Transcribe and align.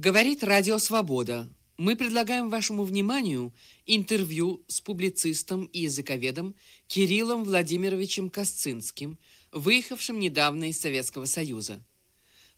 Говорит 0.00 0.42
Радио 0.42 0.78
Свобода. 0.78 1.46
Мы 1.76 1.94
предлагаем 1.94 2.48
вашему 2.48 2.84
вниманию 2.84 3.52
интервью 3.84 4.64
с 4.66 4.80
публицистом 4.80 5.66
и 5.66 5.80
языковедом 5.80 6.56
Кириллом 6.86 7.44
Владимировичем 7.44 8.30
Косцинским, 8.30 9.18
выехавшим 9.52 10.18
недавно 10.18 10.70
из 10.70 10.80
Советского 10.80 11.26
Союза. 11.26 11.84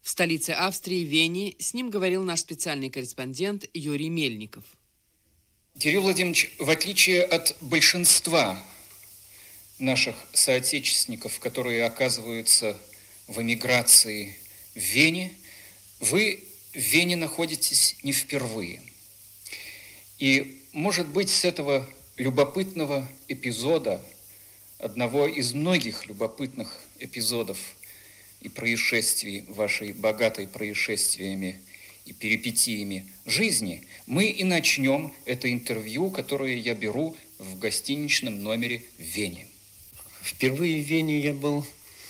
В 0.01 0.07
столице 0.07 0.51
Австрии, 0.51 1.03
Вене, 1.03 1.55
с 1.59 1.73
ним 1.73 1.89
говорил 1.89 2.23
наш 2.23 2.39
специальный 2.39 2.89
корреспондент 2.89 3.65
Юрий 3.73 4.07
Мельников. 4.07 4.63
Кирилл 5.77 6.03
Владимирович, 6.03 6.49
в 6.59 6.69
отличие 6.69 7.23
от 7.23 7.57
большинства 7.59 8.57
наших 9.79 10.15
соотечественников, 10.31 11.39
которые 11.39 11.83
оказываются 11.83 12.79
в 13.27 13.41
эмиграции 13.41 14.37
в 14.75 14.79
Вене, 14.79 15.33
вы 15.99 16.47
в 16.73 16.77
Вене 16.77 17.15
находитесь 17.15 17.95
не 18.03 18.11
впервые. 18.11 18.81
И, 20.17 20.61
может 20.71 21.07
быть, 21.07 21.29
с 21.29 21.45
этого 21.45 21.87
любопытного 22.17 23.07
эпизода, 23.27 24.01
одного 24.79 25.27
из 25.27 25.53
многих 25.53 26.07
любопытных 26.07 26.79
эпизодов 26.99 27.57
и 28.41 28.49
происшествий 28.49 29.45
вашей 29.47 29.93
богатой 29.93 30.47
происшествиями 30.47 31.61
и 32.05 32.13
перипетиями 32.13 33.07
жизни, 33.25 33.87
мы 34.05 34.25
и 34.25 34.43
начнем 34.43 35.13
это 35.25 35.51
интервью, 35.51 36.09
которое 36.09 36.57
я 36.57 36.75
беру 36.75 37.15
в 37.37 37.57
гостиничном 37.59 38.41
номере 38.41 38.83
в 38.97 39.01
Вене. 39.01 39.47
Впервые 40.21 40.83
в 40.83 40.87
Вене 40.87 41.19
я 41.19 41.33
был 41.33 41.65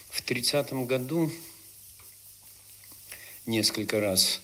в 0.09 0.23
30-м 0.23 0.86
году 0.86 1.32
несколько 3.45 4.00
раз, 4.00 4.42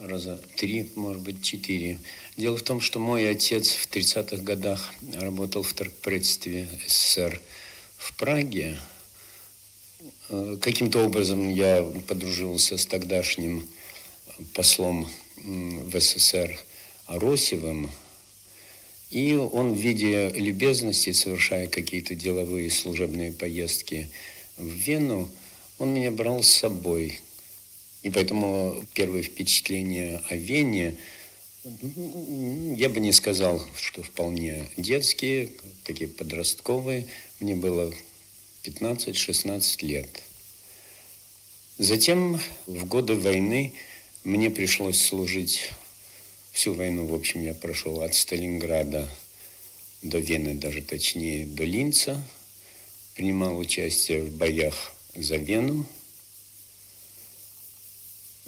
раза 0.00 0.40
три, 0.56 0.90
может 0.94 1.22
быть, 1.22 1.42
четыре. 1.42 1.98
Дело 2.36 2.56
в 2.56 2.62
том, 2.62 2.80
что 2.80 2.98
мой 2.98 3.28
отец 3.28 3.72
в 3.72 3.88
30-х 3.90 4.42
годах 4.42 4.92
работал 5.14 5.62
в 5.62 5.72
торгпредстве 5.74 6.68
СССР 6.86 7.40
в 7.96 8.14
Праге. 8.14 8.78
Э, 10.28 10.56
каким-то 10.60 11.04
образом 11.04 11.48
я 11.52 11.82
подружился 12.06 12.78
с 12.78 12.86
тогдашним 12.86 13.68
послом 14.54 15.08
в 15.36 15.98
СССР 15.98 16.58
Аросевым, 17.06 17.90
и 19.10 19.34
он 19.34 19.72
в 19.72 19.78
виде 19.78 20.28
любезности, 20.30 21.12
совершая 21.12 21.66
какие-то 21.66 22.14
деловые 22.14 22.70
служебные 22.70 23.32
поездки 23.32 24.10
в 24.58 24.66
Вену, 24.66 25.30
он 25.78 25.94
меня 25.94 26.10
брал 26.10 26.42
с 26.42 26.48
собой 26.48 27.20
и 28.02 28.10
поэтому 28.10 28.84
первое 28.94 29.22
впечатление 29.22 30.22
о 30.28 30.36
Вене, 30.36 30.96
я 31.64 32.88
бы 32.88 33.00
не 33.00 33.12
сказал, 33.12 33.62
что 33.76 34.02
вполне 34.02 34.70
детские, 34.76 35.50
такие 35.84 36.08
подростковые. 36.08 37.06
Мне 37.40 37.56
было 37.56 37.92
15-16 38.62 39.84
лет. 39.84 40.08
Затем, 41.78 42.40
в 42.66 42.86
годы 42.86 43.14
войны, 43.14 43.74
мне 44.24 44.50
пришлось 44.50 45.00
служить 45.00 45.70
всю 46.52 46.74
войну, 46.74 47.06
в 47.06 47.14
общем, 47.14 47.42
я 47.42 47.54
прошел 47.54 48.00
от 48.00 48.14
Сталинграда 48.14 49.08
до 50.02 50.18
Вены, 50.18 50.54
даже 50.54 50.82
точнее, 50.82 51.46
до 51.46 51.64
Линца. 51.64 52.22
Принимал 53.14 53.58
участие 53.58 54.22
в 54.22 54.30
боях 54.30 54.92
за 55.14 55.36
Вену– 55.36 55.84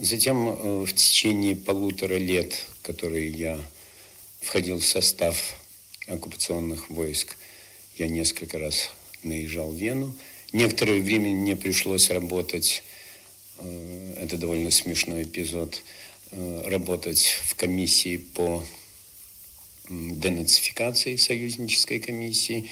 Затем 0.03 0.48
э, 0.48 0.84
в 0.87 0.93
течение 0.95 1.55
полутора 1.55 2.15
лет, 2.15 2.65
которые 2.81 3.29
я 3.29 3.61
входил 4.41 4.79
в 4.79 4.87
состав 4.87 5.57
оккупационных 6.07 6.89
войск, 6.89 7.36
я 7.98 8.08
несколько 8.08 8.58
раз 8.58 8.92
наезжал 9.23 9.70
в 9.70 9.74
Вену. 9.74 10.17
Некоторое 10.55 11.02
время 11.02 11.29
мне 11.33 11.55
пришлось 11.55 12.08
работать, 12.08 12.83
э, 13.58 14.14
это 14.17 14.39
довольно 14.39 14.70
смешной 14.70 15.24
эпизод, 15.24 15.83
э, 16.30 16.63
работать 16.64 17.36
в 17.45 17.55
комиссии 17.57 18.17
по 18.17 18.64
денацификации, 19.91 21.17
союзнической 21.17 22.01
комиссии. 22.01 22.70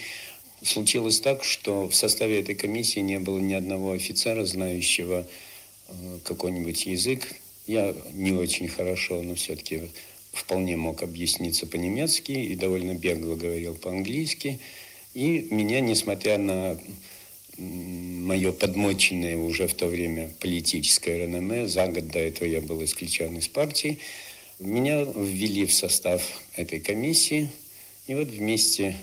Случилось 0.62 1.20
так, 1.20 1.44
что 1.44 1.88
в 1.90 1.94
составе 1.94 2.40
этой 2.40 2.54
комиссии 2.54 3.00
не 3.00 3.18
было 3.18 3.38
ни 3.38 3.52
одного 3.52 3.92
офицера, 3.92 4.46
знающего 4.46 5.26
какой-нибудь 6.24 6.86
язык. 6.86 7.26
Я 7.66 7.94
не 8.12 8.32
очень 8.32 8.68
хорошо, 8.68 9.22
но 9.22 9.34
все-таки 9.34 9.90
вполне 10.32 10.76
мог 10.76 11.02
объясниться 11.02 11.66
по-немецки 11.66 12.32
и 12.32 12.54
довольно 12.54 12.94
бегло 12.94 13.34
говорил 13.34 13.74
по-английски. 13.74 14.60
И 15.14 15.48
меня, 15.50 15.80
несмотря 15.80 16.38
на 16.38 16.78
мое 17.58 18.52
подмоченное 18.52 19.36
уже 19.36 19.66
в 19.66 19.74
то 19.74 19.86
время 19.86 20.30
политическое 20.40 21.26
реноме, 21.26 21.66
за 21.66 21.88
год 21.88 22.08
до 22.08 22.20
этого 22.20 22.46
я 22.46 22.60
был 22.60 22.84
исключен 22.84 23.36
из 23.36 23.48
партии, 23.48 23.98
меня 24.58 25.02
ввели 25.02 25.66
в 25.66 25.72
состав 25.72 26.22
этой 26.54 26.80
комиссии. 26.80 27.50
И 28.06 28.14
вот 28.14 28.28
вместе 28.28 28.96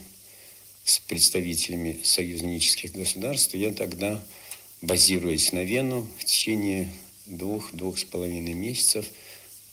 с 0.83 0.99
представителями 0.99 1.99
союзнических 2.03 2.93
государств 2.93 3.53
я 3.55 3.73
тогда 3.73 4.23
базируясь 4.81 5.51
на 5.51 5.63
Вену, 5.63 6.07
в 6.19 6.25
течение 6.25 6.89
двух-двух 7.25 7.97
с 7.97 8.03
половиной 8.03 8.53
месяцев 8.53 9.05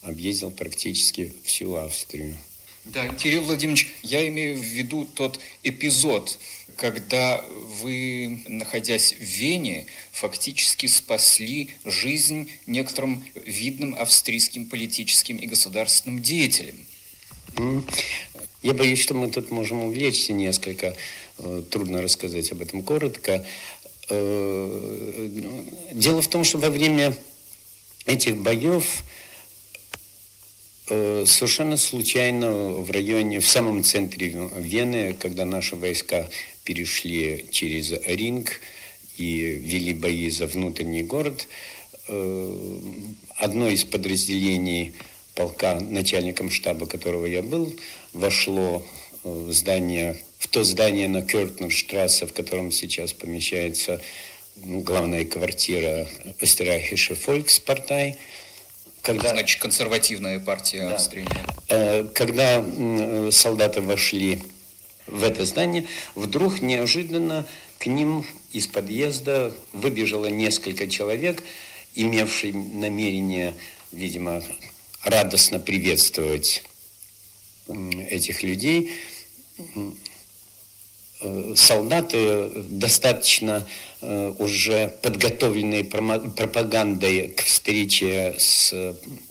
объездил 0.03 0.51
практически 0.51 1.33
всю 1.45 1.75
Австрию. 1.75 2.37
Да, 2.85 3.07
Кирилл 3.09 3.43
Владимирович, 3.43 3.93
я 4.03 4.27
имею 4.29 4.59
в 4.59 4.63
виду 4.65 5.05
тот 5.05 5.39
эпизод, 5.63 6.39
когда 6.77 7.45
вы, 7.81 8.43
находясь 8.49 9.13
в 9.13 9.23
Вене, 9.23 9.87
фактически 10.11 10.87
спасли 10.87 11.71
жизнь 11.85 12.51
некоторым 12.67 13.25
видным 13.35 13.95
австрийским 13.95 14.67
политическим 14.67 15.37
и 15.37 15.47
государственным 15.47 16.21
деятелям. 16.23 16.87
Я 18.63 18.75
боюсь, 18.75 19.01
что 19.01 19.15
мы 19.15 19.31
тут 19.31 19.51
можем 19.51 19.85
увлечься 19.85 20.33
несколько. 20.33 20.97
Э, 21.39 21.63
трудно 21.71 22.03
рассказать 22.03 22.51
об 22.53 22.63
этом 22.63 22.83
коротко. 22.83 23.45
Э, 24.09 25.29
дело 25.93 26.23
в 26.23 26.29
том, 26.29 26.45
что 26.45 26.59
во 26.59 26.71
время 26.71 27.17
этих 28.05 28.37
боев 28.37 29.05
э, 30.89 31.25
совершенно 31.27 31.77
случайно 31.77 32.51
в 32.51 32.91
районе, 32.91 33.41
в 33.41 33.47
самом 33.47 33.85
центре 33.85 34.51
Вены, 34.57 35.15
когда 35.15 35.45
наши 35.45 35.77
войска 35.77 36.29
перешли 36.65 37.47
через 37.51 37.93
Ринг 38.07 38.61
и 39.17 39.41
вели 39.41 39.95
бои 39.95 40.31
за 40.31 40.47
внутренний 40.47 41.03
город, 41.03 41.47
э, 42.09 42.81
одно 43.37 43.69
из 43.69 43.85
подразделений 43.85 44.95
полка, 45.35 45.79
начальником 45.81 46.51
штаба 46.51 46.87
которого 46.87 47.27
я 47.27 47.43
был, 47.43 47.73
вошло 48.13 48.85
в 49.23 49.53
здание 49.53 50.21
в 50.43 50.49
то 50.49 50.65
здание 50.65 51.09
на 51.09 51.23
Кёртнерштрассе, 51.23 52.27
в 52.27 52.33
котором 52.33 52.73
сейчас 52.73 53.13
помещается 53.13 54.01
ну, 54.57 54.81
главная 54.81 55.25
квартира 55.25 56.09
Österreichische 56.41 57.17
Volkspartei. 57.17 58.17
Когда, 59.03 59.31
Значит, 59.31 59.63
консервативная 59.63 60.41
партия 60.41 60.89
да. 60.89 60.97
Австрии. 60.97 61.29
Э, 61.69 62.05
когда 62.13 62.65
солдаты 63.31 63.83
вошли 63.83 64.43
в 65.07 65.23
это 65.23 65.47
здание, 65.47 65.87
вдруг 66.17 66.61
неожиданно 66.61 67.47
к 67.79 67.87
ним 67.87 68.27
из 68.53 68.67
подъезда 68.67 69.55
выбежало 69.73 70.27
несколько 70.27 70.89
человек, 70.89 71.45
имевшие 71.95 72.53
намерение, 72.53 73.55
видимо, 73.93 74.43
радостно 75.05 75.61
приветствовать 75.61 76.65
этих 77.69 78.43
людей. 78.43 78.93
Э, 81.23 81.53
солдаты 81.55 82.51
достаточно 82.69 83.67
э, 84.01 84.35
уже 84.39 84.89
подготовленные 85.03 85.85
пропагандой 85.85 87.29
к 87.29 87.43
встрече 87.43 88.35
с 88.39 88.75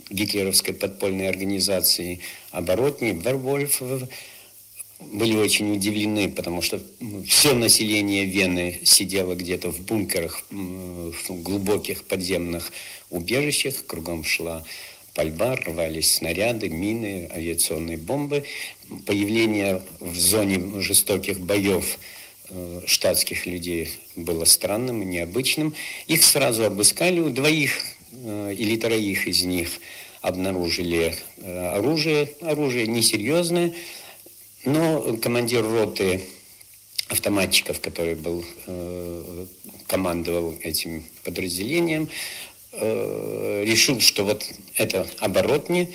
гитлеровской 0.09 0.73
подпольной 0.73 1.27
организацией 1.27 2.21
оборотней 2.51 3.11
Вервольф 3.11 3.81
были 4.99 5.35
очень 5.35 5.73
удивлены, 5.73 6.29
потому 6.29 6.61
что 6.61 6.79
все 7.27 7.53
население 7.53 8.25
Вены 8.25 8.79
сидело 8.83 9.35
где-то 9.35 9.71
в 9.71 9.81
бункерах, 9.81 10.43
в 10.51 11.41
глубоких 11.41 12.03
подземных 12.03 12.71
убежищах, 13.09 13.85
кругом 13.85 14.23
шла 14.23 14.63
пальба, 15.13 15.55
рвались 15.55 16.15
снаряды, 16.15 16.69
мины, 16.69 17.29
авиационные 17.33 17.97
бомбы. 17.97 18.45
Появление 19.05 19.81
в 19.99 20.17
зоне 20.17 20.81
жестоких 20.81 21.39
боев 21.39 21.99
э, 22.49 22.81
штатских 22.85 23.45
людей 23.45 23.89
было 24.15 24.45
странным 24.45 25.01
и 25.01 25.05
необычным. 25.05 25.73
Их 26.07 26.23
сразу 26.23 26.65
обыскали, 26.65 27.19
у 27.19 27.29
двоих 27.29 27.77
э, 28.11 28.55
или 28.57 28.77
троих 28.77 29.27
из 29.27 29.43
них 29.43 29.69
обнаружили 30.21 31.15
оружие. 31.43 32.31
Оружие 32.41 32.85
несерьезное, 32.85 33.73
но 34.65 35.17
командир 35.17 35.63
роты 35.63 36.21
автоматчиков, 37.09 37.81
который 37.81 38.13
был, 38.13 38.45
командовал 39.87 40.55
этим 40.61 41.03
подразделением, 41.23 42.07
решил, 42.73 43.99
что 43.99 44.23
вот 44.23 44.45
это 44.75 45.07
оборотни, 45.19 45.89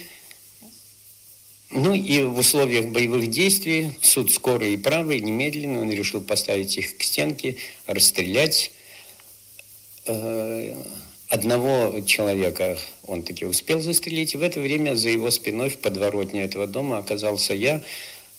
ну 1.71 1.95
и 1.95 2.23
в 2.23 2.39
условиях 2.39 2.87
боевых 2.87 3.29
действий 3.29 3.93
суд 4.01 4.33
скорый 4.33 4.75
и 4.75 4.77
правый, 4.77 5.21
немедленно 5.21 5.81
он 5.81 5.91
решил 5.91 6.21
поставить 6.21 6.77
их 6.79 6.97
к 6.97 7.03
стенке, 7.03 7.57
расстрелять. 7.87 8.71
Э, 10.07 10.75
одного 11.29 12.01
человека 12.03 12.79
он 13.05 13.25
таки 13.25 13.45
успел 13.45 13.81
застрелить. 13.81 14.37
В 14.37 14.43
это 14.43 14.61
время 14.61 14.95
за 14.95 15.09
его 15.09 15.31
спиной 15.33 15.71
в 15.71 15.79
подворотне 15.79 16.45
этого 16.45 16.69
дома 16.69 16.99
оказался 16.99 17.53
я. 17.53 17.83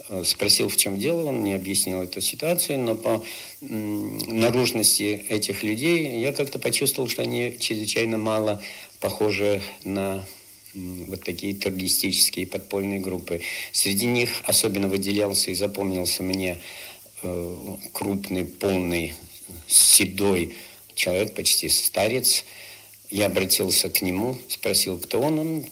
Э, 0.10 0.24
спросил, 0.24 0.70
в 0.70 0.78
чем 0.78 0.98
дело, 1.00 1.26
он 1.26 1.42
мне 1.42 1.56
объяснил 1.56 2.02
эту 2.02 2.22
ситуацию, 2.22 2.80
но 2.80 2.96
по 2.96 3.24
наружности 3.62 5.26
этих 5.30 5.64
людей 5.64 6.20
я 6.22 6.32
как-то 6.32 6.60
почувствовал, 6.60 7.10
что 7.10 7.24
они 7.24 7.58
чрезвычайно 7.60 8.18
мало 8.18 8.62
похожи 9.00 9.62
на 9.84 10.26
вот 10.74 11.24
такие 11.24 11.54
террористические 11.54 12.46
подпольные 12.46 13.00
группы. 13.00 13.42
Среди 13.72 14.06
них 14.06 14.30
особенно 14.44 14.88
выделялся 14.88 15.52
и 15.52 15.56
запомнился 15.56 16.24
мне 16.24 16.58
э, 17.24 17.78
крупный, 17.94 18.46
полный, 18.46 19.14
седой 19.68 20.56
человек, 20.94 21.34
почти 21.34 21.68
старец. 21.70 22.46
Я 23.10 23.28
обратился 23.28 23.90
к 23.90 24.02
нему, 24.02 24.38
спросил, 24.50 25.00
кто 25.00 25.22
он. 25.22 25.40
Он 25.40 25.66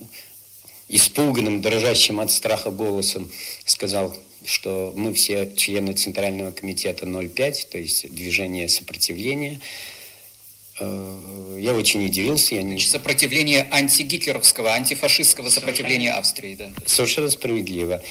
испуганным, 0.87 1.61
дрожащим 1.61 2.19
от 2.19 2.31
страха 2.31 2.71
голосом 2.71 3.31
сказал, 3.65 4.15
что 4.45 4.93
мы 4.95 5.13
все 5.13 5.51
члены 5.55 5.93
Центрального 5.93 6.51
комитета 6.51 7.05
05, 7.05 7.67
то 7.71 7.77
есть 7.77 8.13
движение 8.13 8.69
сопротивления. 8.69 9.59
Э, 10.79 11.57
я 11.59 11.73
очень 11.73 12.05
удивился. 12.05 12.55
Я 12.55 12.63
не... 12.63 12.79
Сопротивление 12.79 13.67
антигитлеровского, 13.71 14.73
антифашистского 14.73 15.49
сопротивления 15.49 16.11
Австрии. 16.11 16.55
Да. 16.55 16.69
Совершенно 16.85 17.29
справедливо. 17.29 18.01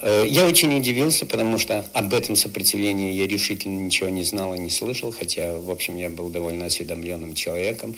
Э, 0.00 0.24
я 0.26 0.46
очень 0.46 0.76
удивился, 0.76 1.26
потому 1.26 1.58
что 1.58 1.84
об 1.92 2.14
этом 2.14 2.34
сопротивлении 2.34 3.12
я 3.12 3.26
решительно 3.26 3.78
ничего 3.80 4.08
не 4.08 4.24
знал 4.24 4.54
и 4.54 4.58
не 4.58 4.70
слышал, 4.70 5.12
хотя, 5.12 5.54
в 5.54 5.70
общем, 5.70 5.96
я 5.96 6.08
был 6.08 6.30
довольно 6.30 6.66
осведомленным 6.66 7.34
человеком. 7.34 7.94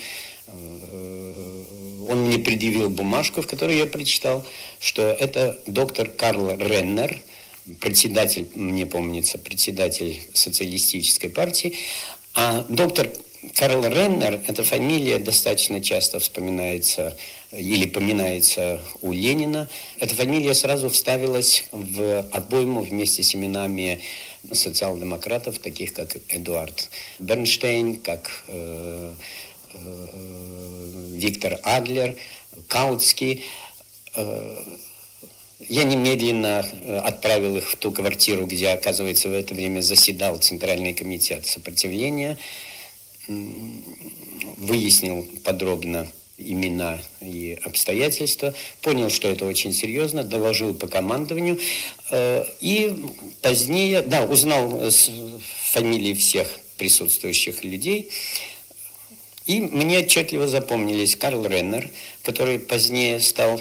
Он 2.08 2.26
мне 2.26 2.38
предъявил 2.38 2.90
бумажку, 2.90 3.42
в 3.42 3.46
которой 3.46 3.76
я 3.76 3.86
прочитал, 3.86 4.44
что 4.80 5.02
это 5.02 5.58
доктор 5.66 6.08
Карл 6.08 6.56
Реннер, 6.56 7.20
председатель, 7.80 8.48
мне 8.54 8.86
помнится, 8.86 9.38
председатель 9.38 10.20
социалистической 10.32 11.30
партии, 11.30 11.74
а 12.34 12.64
доктор 12.68 13.10
Карл 13.54 13.84
Реннер, 13.84 14.40
эта 14.46 14.64
фамилия 14.64 15.18
достаточно 15.18 15.80
часто 15.80 16.18
вспоминается 16.18 17.16
или 17.52 17.86
поминается 17.86 18.80
у 19.02 19.12
Ленина. 19.12 19.68
Эта 19.98 20.14
фамилия 20.14 20.54
сразу 20.54 20.90
вставилась 20.90 21.64
в 21.70 22.26
обойму 22.32 22.82
вместе 22.82 23.22
с 23.22 23.34
именами 23.34 24.00
социал-демократов, 24.52 25.58
таких 25.58 25.92
как 25.92 26.16
Эдуард 26.28 26.90
Бернштейн, 27.18 27.96
как 27.96 28.44
э, 28.48 29.12
Виктор 31.12 31.58
Адлер, 31.62 32.16
Каутский. 32.68 33.44
Э, 34.14 34.62
я 35.68 35.84
немедленно 35.84 36.64
э, 36.70 36.98
отправил 36.98 37.56
их 37.56 37.70
в 37.70 37.76
ту 37.76 37.92
квартиру, 37.92 38.46
где, 38.46 38.68
оказывается, 38.68 39.28
в 39.28 39.32
это 39.32 39.54
время 39.54 39.80
заседал 39.80 40.36
Центральный 40.38 40.94
комитет 40.94 41.46
сопротивления– 41.46 42.38
выяснил 44.56 45.26
подробно 45.44 46.06
имена 46.38 46.98
и 47.20 47.58
обстоятельства, 47.64 48.54
понял, 48.82 49.08
что 49.08 49.28
это 49.28 49.46
очень 49.46 49.72
серьезно, 49.72 50.22
доложил 50.22 50.74
по 50.74 50.86
командованию. 50.86 51.58
Э, 52.10 52.44
и 52.60 52.94
позднее, 53.40 54.02
да, 54.02 54.24
узнал 54.24 54.90
фамилии 55.70 56.14
всех 56.14 56.48
присутствующих 56.76 57.64
людей. 57.64 58.10
И 59.46 59.60
мне 59.60 60.00
отчетливо 60.00 60.48
запомнились 60.48 61.16
Карл 61.16 61.46
Реннер, 61.46 61.88
который 62.22 62.58
позднее 62.58 63.20
стал 63.20 63.60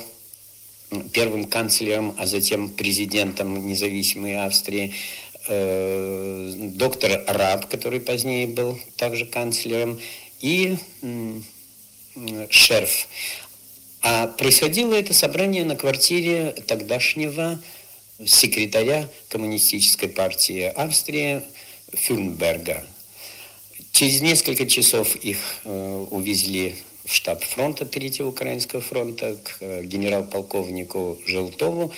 первым 1.14 1.46
канцлером, 1.46 2.16
а 2.18 2.26
затем 2.26 2.70
президентом 2.70 3.68
независимой 3.68 4.44
Австрии, 4.44 4.94
э, 5.48 6.54
доктор 6.56 7.24
Раб, 7.28 7.68
который 7.68 8.00
позднее 8.00 8.48
был 8.48 8.80
также 8.98 9.26
канцлером, 9.26 10.00
и 10.42 10.78
Шерф. 12.50 13.08
А 14.02 14.28
происходило 14.28 14.94
это 14.94 15.14
собрание 15.14 15.66
на 15.66 15.76
квартире 15.76 16.52
тогдашнего 16.68 17.60
секретаря 18.24 19.10
Коммунистической 19.30 20.10
партии 20.10 20.64
Австрии 20.64 21.42
Фюрнберга. 21.94 22.86
Через 23.96 24.20
несколько 24.20 24.66
часов 24.66 25.16
их 25.16 25.38
э, 25.64 26.06
увезли 26.12 26.76
в 27.06 27.16
штаб 27.16 27.42
фронта 27.42 27.86
Третьего 27.86 28.28
Украинского 28.28 28.82
фронта 28.82 29.38
к 29.42 29.56
э, 29.62 29.84
генерал-полковнику 29.86 31.18
Желтову. 31.26 31.94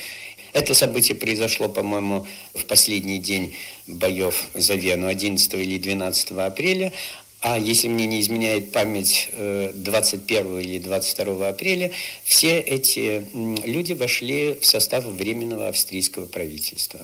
Это 0.54 0.76
событие 0.76 1.18
произошло, 1.18 1.70
по-моему, 1.70 2.28
в 2.54 2.66
последний 2.66 3.18
день 3.18 3.56
боев 3.88 4.46
за 4.54 4.76
Вену, 4.76 5.08
11 5.08 5.52
или 5.56 5.80
12 5.80 6.34
апреля. 6.34 6.94
А 7.40 7.58
если 7.58 7.88
мне 7.88 8.06
не 8.06 8.22
изменяет 8.22 8.72
память, 8.72 9.32
21 9.34 10.58
э, 10.60 10.62
или 10.62 10.78
22 10.78 11.48
апреля 11.48 11.90
все 12.24 12.60
эти 12.60 13.26
люди 13.66 13.94
вошли 13.94 14.54
в 14.62 14.64
состав 14.68 15.04
Временного 15.04 15.70
австрийского 15.70 16.28
правительства. 16.28 17.00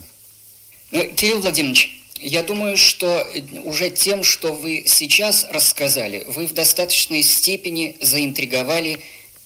Кирилл 0.91 1.39
Владимирович, 1.39 2.02
я 2.23 2.41
думаю, 2.41 2.77
что 2.77 3.27
уже 3.63 3.89
тем, 3.89 4.23
что 4.23 4.53
вы 4.53 4.85
сейчас 4.87 5.45
рассказали, 5.49 6.23
вы 6.27 6.47
в 6.47 6.53
достаточной 6.53 7.21
степени 7.21 7.97
заинтриговали 7.99 9.01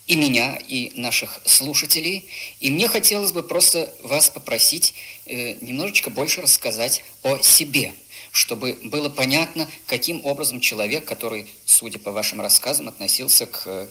и 0.06 0.16
меня, 0.16 0.58
и 0.68 0.92
наших 0.96 1.42
слушателей. 1.46 2.26
И 2.60 2.72
мне 2.72 2.88
хотелось 2.88 3.32
бы 3.32 3.44
просто 3.44 3.94
вас 4.04 4.30
попросить 4.30 4.94
э, 5.26 5.56
немножечко 5.60 6.10
больше 6.10 6.42
рассказать 6.42 7.04
о 7.24 7.40
себе, 7.42 7.94
чтобы 8.32 8.78
было 8.84 9.10
понятно, 9.10 9.70
каким 9.88 10.24
образом 10.26 10.62
человек, 10.62 11.04
который, 11.06 11.48
судя 11.66 12.00
по 12.00 12.12
вашим 12.12 12.40
рассказам, 12.40 12.88
относился 12.88 13.48
к 13.48 13.64
э, 13.66 13.88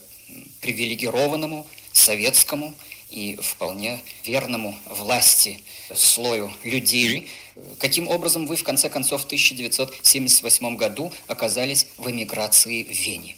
привилегированному 0.60 1.66
советскому 1.92 2.74
и 3.10 3.36
вполне 3.36 4.00
верному 4.24 4.76
власти 4.86 5.60
слою 5.94 6.52
людей, 6.64 7.28
каким 7.78 8.08
образом 8.08 8.46
вы 8.46 8.56
в 8.56 8.64
конце 8.64 8.88
концов 8.88 9.22
в 9.22 9.26
1978 9.26 10.76
году 10.76 11.12
оказались 11.26 11.86
в 11.96 12.10
эмиграции 12.10 12.82
в 12.82 12.90
Вене. 12.90 13.36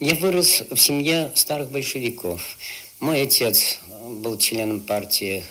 Я 0.00 0.14
вырос 0.14 0.62
в 0.70 0.76
семье 0.78 1.30
старых 1.34 1.70
большевиков. 1.70 2.42
Мой 2.98 3.22
отец 3.22 3.78
был 4.04 4.38
членом 4.38 4.80
партии, 4.80 5.44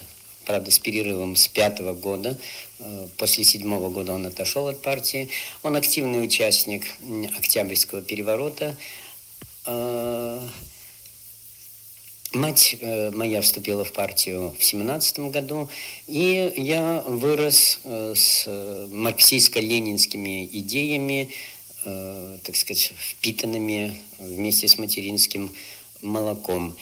правда, 0.45 0.71
с 0.71 0.79
перерывом 0.79 1.35
с 1.35 1.47
пятого 1.47 1.93
года. 1.93 2.37
Э, 2.79 3.07
после 3.17 3.43
седьмого 3.43 3.89
года 3.89 4.13
он 4.13 4.25
отошел 4.25 4.67
от 4.67 4.81
партии. 4.81 5.29
Он 5.63 5.75
активный 5.75 6.23
участник 6.23 6.83
Октябрьского 7.37 8.01
переворота. 8.01 8.75
Э, 12.33 12.37
мать 12.37 12.75
э, 12.79 13.11
моя 13.11 13.41
вступила 13.41 13.83
в 13.83 13.91
партию 13.91 14.55
в 14.57 14.63
семнадцатом 14.63 15.31
году, 15.31 15.69
и 16.07 16.53
я 16.57 17.03
вырос 17.05 17.79
с 17.83 18.47
марксистско-ленинскими 18.47 20.47
идеями, 20.51 21.29
э, 21.85 22.37
так 22.43 22.55
сказать, 22.55 22.93
впитанными 22.97 24.01
вместе 24.19 24.67
с 24.67 24.77
материнским 24.77 25.51
молоком. 26.01 26.75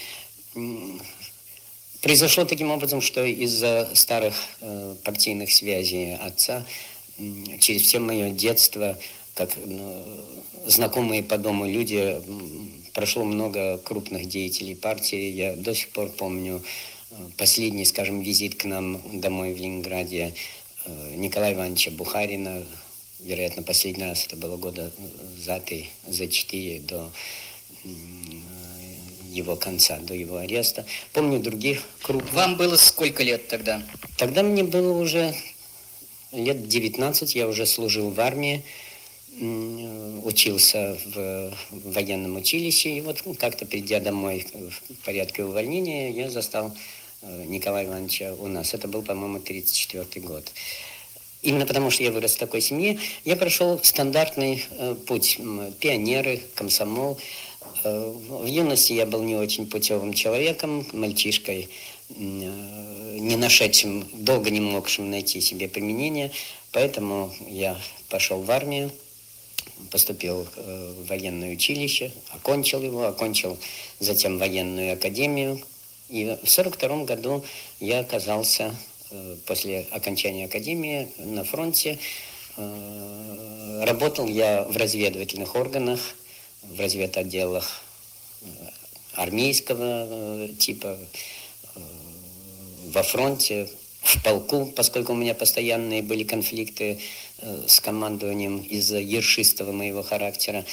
Произошло 2.02 2.46
таким 2.46 2.72
образом, 2.72 3.02
что 3.02 3.26
из-за 3.26 3.90
старых 3.94 4.36
э, 4.62 4.96
партийных 5.04 5.52
связей 5.52 6.16
отца 6.16 6.66
через 7.60 7.82
все 7.82 8.00
мое 8.00 8.30
детство, 8.30 8.98
как 9.36 9.52
э, 9.58 10.24
знакомые 10.66 11.24
по 11.24 11.38
дому 11.38 11.66
люди, 11.66 12.22
прошло 12.94 13.24
много 13.24 13.78
крупных 13.78 14.28
деятелей 14.28 14.76
партии. 14.76 15.32
Я 15.32 15.56
до 15.56 15.74
сих 15.74 15.90
пор 15.90 16.10
помню 16.10 16.64
э, 17.12 17.16
последний, 17.38 17.86
скажем, 17.86 18.22
визит 18.22 18.56
к 18.56 18.66
нам 18.66 19.02
домой 19.20 19.54
в 19.54 19.58
Ленинграде 19.58 20.34
э, 20.86 21.16
Николая 21.16 21.54
Ивановича 21.54 21.92
Бухарина, 21.92 22.64
вероятно, 23.20 23.64
последний 23.64 24.06
раз 24.06 24.26
это 24.26 24.36
было 24.36 24.58
года 24.58 24.92
за 25.38 25.60
три, 25.60 25.90
за 26.08 26.28
четыре 26.28 26.80
до 26.80 27.12
его 29.32 29.56
конца, 29.56 29.98
до 30.00 30.14
его 30.14 30.38
ареста. 30.38 30.86
Помню 31.14 31.40
других 31.40 31.84
крупных. 32.02 32.34
Вам 32.34 32.58
было 32.58 32.76
сколько 32.76 33.24
лет 33.24 33.48
тогда? 33.48 33.82
Тогда 34.18 34.44
мне 34.44 34.64
было 34.64 34.98
уже 34.98 35.36
лет 36.32 36.68
19, 36.68 37.36
я 37.36 37.48
уже 37.48 37.66
служил 37.66 38.10
в 38.10 38.20
армии, 38.20 38.64
учился 40.24 40.98
в 41.06 41.54
военном 41.72 42.36
училище, 42.36 42.98
и 42.98 43.02
вот 43.02 43.24
как-то 43.38 43.66
придя 43.66 44.00
домой 44.00 44.46
в 44.54 45.06
порядке 45.06 45.44
увольнения, 45.44 46.12
я 46.12 46.30
застал 46.30 46.76
э, 47.22 47.46
Николая 47.46 47.86
Ивановича 47.86 48.34
у 48.34 48.48
нас. 48.48 48.74
Это 48.74 48.88
был, 48.88 49.02
по-моему, 49.02 49.40
34 49.40 50.26
год. 50.26 50.52
Именно 51.42 51.66
потому, 51.66 51.90
что 51.90 52.04
я 52.04 52.12
вырос 52.12 52.36
в 52.36 52.40
такой 52.40 52.60
семье, 52.60 53.00
я 53.24 53.38
прошел 53.38 53.80
стандартный 53.82 54.66
э, 54.72 54.96
путь. 55.08 55.40
Пионеры, 55.80 56.42
комсомол. 56.56 57.18
Э, 57.84 58.14
в 58.30 58.46
юности 58.46 58.94
я 58.94 59.06
был 59.06 59.24
не 59.24 59.36
очень 59.36 59.70
путевым 59.70 60.14
человеком, 60.14 60.86
мальчишкой, 60.92 61.70
не 62.10 63.36
нашедшим, 63.38 64.08
долго 64.14 64.50
не 64.50 64.60
могшим 64.60 65.12
найти 65.12 65.40
себе 65.40 65.70
применение. 65.70 66.32
Поэтому 66.72 67.34
я 67.48 67.80
пошел 68.10 68.42
в 68.42 68.50
армию, 68.50 68.92
поступил 69.92 70.48
э, 70.56 70.94
в 70.98 71.08
военное 71.08 71.54
училище, 71.54 72.12
окончил 72.30 72.82
его, 72.82 73.06
окончил 73.06 73.58
затем 74.00 74.38
военную 74.38 74.94
академию. 74.94 75.62
И 76.10 76.26
в 76.26 76.34
1942 76.34 77.04
году 77.06 77.46
я 77.80 78.00
оказался 78.00 78.76
э, 79.12 79.38
после 79.46 79.88
окончания 79.92 80.46
академии 80.46 81.10
на 81.18 81.44
фронте. 81.44 82.00
Э, 82.58 83.84
работал 83.86 84.28
я 84.28 84.64
в 84.64 84.76
разведывательных 84.76 85.56
органах, 85.56 86.00
в 86.64 86.80
разведотделах 86.80 87.82
армейского 89.14 90.48
типа, 90.60 90.98
во 92.92 93.04
фронте, 93.04 93.70
в 94.02 94.24
полку, 94.24 94.66
поскольку 94.66 95.14
у 95.14 95.16
меня 95.16 95.34
постоянные 95.34 96.02
были 96.02 96.24
конфликты 96.24 97.00
с 97.68 97.80
командованием 97.80 98.60
из-за 98.60 99.00
ершистого 99.00 99.72
моего 99.72 100.04
характера. 100.04 100.66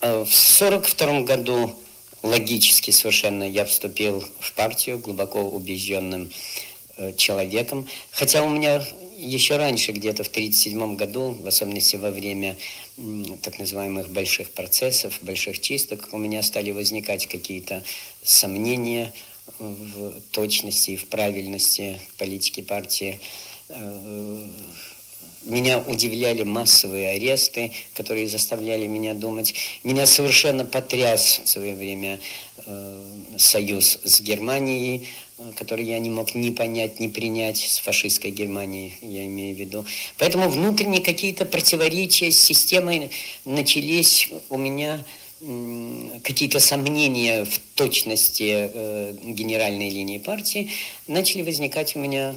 Э, 0.00 0.24
в 0.24 0.32
сорок 0.32 0.86
втором 0.86 1.24
году 1.24 1.74
логически 2.22 2.90
совершенно 2.90 3.44
я 3.44 3.64
вступил 3.64 4.24
в 4.40 4.52
партию 4.54 4.98
глубоко 4.98 5.42
убежденным 5.42 6.30
э, 6.96 7.12
человеком. 7.14 7.88
Хотя 8.10 8.42
у 8.42 8.48
меня 8.48 8.84
еще 9.16 9.56
раньше, 9.56 9.92
где-то 9.92 10.24
в 10.24 10.28
1937 10.28 10.96
году, 10.96 11.32
в 11.40 11.46
особенности 11.46 11.96
во 11.96 12.10
время 12.10 12.56
так 13.42 13.58
называемых 13.58 14.10
больших 14.10 14.50
процессов, 14.50 15.18
больших 15.22 15.60
чисток, 15.60 16.08
у 16.12 16.18
меня 16.18 16.42
стали 16.42 16.70
возникать 16.70 17.26
какие-то 17.26 17.82
сомнения– 18.22 19.12
в 19.58 20.20
точности 20.30 20.92
и 20.92 20.96
в 20.96 21.06
правильности 21.08 22.00
политики 22.18 22.60
партии. 22.60 23.20
Э, 25.44 25.50
меня 25.50 25.78
удивляли 25.78 26.42
массовые 26.42 27.10
аресты, 27.10 27.72
которые 27.94 28.28
заставляли 28.28 28.86
меня 28.86 29.14
думать. 29.14 29.54
Меня 29.82 30.06
совершенно 30.06 30.64
потряс 30.64 31.40
в 31.44 31.48
свое 31.48 31.74
время 31.74 32.20
э, 32.66 33.04
союз 33.36 33.98
с 34.04 34.20
Германией, 34.20 35.08
который 35.56 35.84
я 35.84 35.98
не 35.98 36.10
мог 36.10 36.34
ни 36.34 36.50
понять, 36.50 37.00
ни 37.00 37.08
принять 37.08 37.58
с 37.58 37.78
фашистской 37.78 38.30
Германией, 38.30 38.94
я 39.02 39.26
имею 39.26 39.54
в 39.54 39.58
виду. 39.58 39.84
Поэтому 40.18 40.48
внутренние 40.48 41.02
какие-то 41.02 41.44
противоречия 41.44 42.30
с 42.30 42.40
системой 42.40 43.10
начались 43.44 44.30
у 44.48 44.56
меня 44.56 45.04
какие-то 46.22 46.58
сомнения 46.58 47.44
в 47.44 47.58
точности 47.74 48.70
э, 48.72 49.14
генеральной 49.24 49.90
линии 49.90 50.18
партии 50.18 50.70
начали 51.06 51.42
возникать 51.42 51.96
у 51.96 51.98
меня 51.98 52.34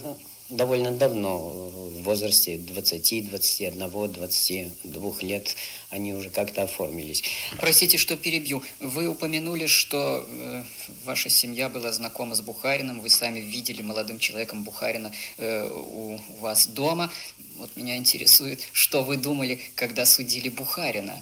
довольно 0.50 0.92
давно, 0.92 1.38
в 1.40 2.04
возрасте 2.04 2.58
20, 2.58 3.30
21, 3.30 3.90
22 3.90 5.14
лет 5.22 5.56
они 5.90 6.14
уже 6.14 6.30
как-то 6.30 6.64
оформились. 6.64 7.24
Простите, 7.60 7.98
что 7.98 8.18
перебью. 8.18 8.64
Вы 8.80 9.08
упомянули, 9.08 9.68
что 9.68 10.26
э, 10.28 10.64
ваша 11.06 11.30
семья 11.30 11.70
была 11.70 11.92
знакома 11.92 12.36
с 12.36 12.42
Бухарином, 12.42 13.02
вы 13.02 13.10
сами 13.10 13.40
видели 13.40 13.82
молодым 13.82 14.20
человеком 14.20 14.64
Бухарина 14.64 15.12
э, 15.38 15.70
у 15.70 16.20
вас 16.40 16.68
дома. 16.68 17.12
Вот 17.58 17.76
меня 17.76 17.98
интересует, 17.98 18.62
что 18.72 19.04
вы 19.04 19.18
думали, 19.18 19.60
когда 19.76 20.06
судили 20.06 20.50
Бухарина? 20.50 21.22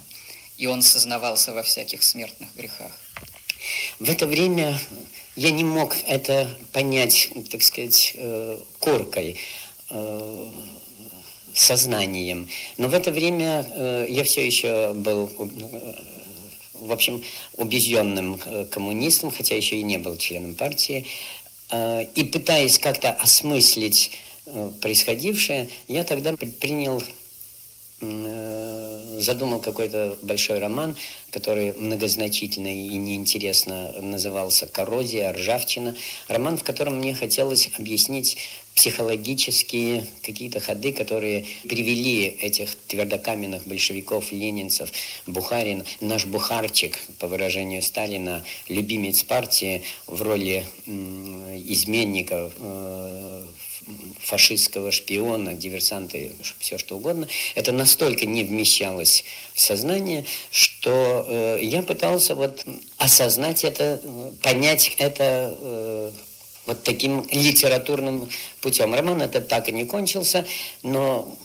и 0.56 0.66
он 0.66 0.82
сознавался 0.82 1.52
во 1.52 1.62
всяких 1.62 2.02
смертных 2.02 2.48
грехах. 2.56 2.92
В 3.98 4.08
это 4.08 4.26
время 4.26 4.78
я 5.36 5.50
не 5.50 5.64
мог 5.64 5.94
это 6.06 6.48
понять, 6.72 7.30
так 7.50 7.62
сказать, 7.62 8.12
э, 8.14 8.58
коркой, 8.78 9.36
э, 9.90 10.50
сознанием. 11.54 12.48
Но 12.78 12.88
в 12.88 12.94
это 12.94 13.10
время 13.12 13.66
э, 13.70 14.06
я 14.08 14.24
все 14.24 14.44
еще 14.44 14.92
был, 14.94 15.30
в 16.72 16.90
общем, 16.90 17.22
убежденным 17.54 18.40
коммунистом, 18.70 19.30
хотя 19.30 19.54
еще 19.56 19.76
и 19.76 19.82
не 19.82 19.98
был 19.98 20.16
членом 20.16 20.54
партии. 20.54 21.06
И 22.14 22.24
пытаясь 22.32 22.78
как-то 22.78 23.10
осмыслить 23.10 24.12
происходившее, 24.80 25.68
я 25.88 26.04
тогда 26.04 26.36
предпринял 26.36 27.02
задумал 28.00 29.60
какой-то 29.60 30.18
большой 30.22 30.58
роман, 30.58 30.96
который 31.30 31.72
многозначительно 31.72 32.68
и 32.68 32.96
неинтересно 32.96 33.92
назывался 34.02 34.66
«Коррозия», 34.66 35.32
«Ржавчина». 35.32 35.96
Роман, 36.28 36.58
в 36.58 36.64
котором 36.64 36.96
мне 36.96 37.14
хотелось 37.14 37.70
объяснить 37.78 38.36
психологические 38.76 40.06
какие-то 40.22 40.60
ходы, 40.60 40.92
которые 40.92 41.46
привели 41.62 42.26
этих 42.26 42.74
твердокаменных 42.86 43.66
большевиков, 43.66 44.30
ленинцев, 44.30 44.92
Бухарин, 45.26 45.84
наш 46.00 46.26
Бухарчик, 46.26 46.98
по 47.18 47.26
выражению 47.26 47.82
Сталина, 47.82 48.44
любимец 48.68 49.22
партии 49.22 49.82
в 50.06 50.20
роли 50.20 50.66
изменников, 50.86 52.52
э, 52.60 53.46
фашистского 54.20 54.90
шпиона, 54.90 55.54
диверсанта, 55.54 56.18
все 56.58 56.76
что 56.76 56.96
угодно, 56.96 57.28
это 57.54 57.72
настолько 57.72 58.26
не 58.26 58.44
вмещалось 58.44 59.24
в 59.54 59.60
сознание, 59.60 60.24
что 60.50 61.24
э, 61.28 61.58
я 61.62 61.82
пытался 61.82 62.34
вот 62.34 62.64
осознать 62.98 63.64
это, 63.64 64.02
понять 64.42 64.94
это 64.98 65.56
э, 65.58 66.10
вот 66.66 66.82
таким 66.82 67.26
литературным 67.30 68.28
путем. 68.60 68.94
Роман 68.94 69.22
этот 69.22 69.48
так 69.48 69.68
и 69.68 69.72
не 69.72 69.84
кончился, 69.84 70.46
но 70.82 71.36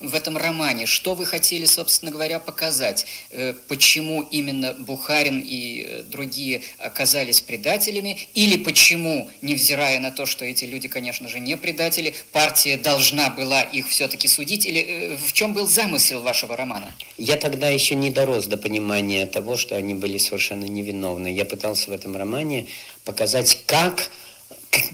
в 0.00 0.14
этом 0.14 0.36
романе? 0.36 0.86
Что 0.86 1.14
вы 1.14 1.24
хотели, 1.24 1.64
собственно 1.64 2.10
говоря, 2.10 2.38
показать? 2.38 3.06
Э, 3.30 3.54
почему 3.68 4.22
именно 4.22 4.74
Бухарин 4.74 5.40
и 5.40 5.82
э, 5.86 6.02
другие 6.02 6.62
оказались 6.78 7.40
предателями? 7.40 8.18
Или 8.34 8.56
почему, 8.56 9.30
невзирая 9.40 10.00
на 10.00 10.10
то, 10.10 10.26
что 10.26 10.44
эти 10.44 10.64
люди, 10.64 10.88
конечно 10.88 11.28
же, 11.28 11.40
не 11.40 11.56
предатели, 11.56 12.14
партия 12.32 12.76
должна 12.76 13.30
была 13.30 13.62
их 13.62 13.88
все-таки 13.88 14.28
судить? 14.28 14.66
Или 14.66 14.80
э, 14.80 15.16
в 15.16 15.32
чем 15.32 15.54
был 15.54 15.66
замысел 15.66 16.20
вашего 16.20 16.56
романа? 16.56 16.92
Я 17.16 17.36
тогда 17.36 17.68
еще 17.68 17.94
не 17.94 18.10
дорос 18.10 18.46
до 18.46 18.56
понимания 18.56 19.26
того, 19.26 19.56
что 19.56 19.76
они 19.76 19.94
были 19.94 20.18
совершенно 20.18 20.64
невиновны. 20.64 21.28
Я 21.28 21.44
пытался 21.44 21.90
в 21.90 21.94
этом 21.94 22.16
романе 22.16 22.66
показать, 23.04 23.62
как 23.66 24.10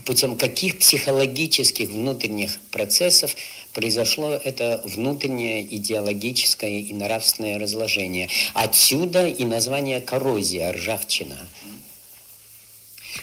путем 0.04 0.36
каких 0.36 0.78
психологических 0.78 1.88
внутренних 1.88 2.58
процессов 2.70 3.34
произошло 3.72 4.32
это 4.32 4.80
внутреннее 4.84 5.62
идеологическое 5.76 6.80
и 6.80 6.92
нравственное 6.92 7.58
разложение. 7.58 8.28
Отсюда 8.54 9.26
и 9.26 9.44
название 9.44 10.00
коррозия, 10.00 10.72
ржавчина. 10.72 11.36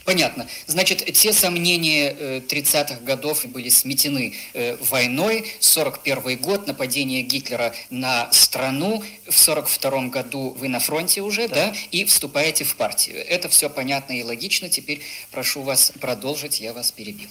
Понятно. 0.06 0.48
Значит, 0.65 1.06
те 1.13 1.34
сомнения 1.34 2.39
30-х 2.39 2.96
э, 2.96 3.03
годов 3.03 3.46
были 3.46 3.70
сметены 3.70 4.34
э, 4.53 4.77
войной. 4.77 5.46
41 5.60 6.38
год, 6.38 6.67
нападение 6.67 7.22
Гитлера 7.22 7.74
на 7.89 8.32
страну. 8.32 9.03
В 9.27 9.38
42 9.38 10.08
году 10.08 10.56
вы 10.60 10.67
на 10.67 10.79
фронте 10.79 11.22
уже, 11.22 11.48
да. 11.48 11.67
да, 11.67 11.75
и 11.91 12.06
вступаете 12.06 12.63
в 12.63 12.75
партию. 12.75 13.25
Это 13.27 13.50
все 13.50 13.70
понятно 13.70 14.13
и 14.13 14.24
логично. 14.24 14.70
Теперь 14.70 15.01
прошу 15.32 15.62
вас 15.62 15.91
продолжить, 16.00 16.60
я 16.60 16.74
вас 16.74 16.91
перебил. 16.91 17.29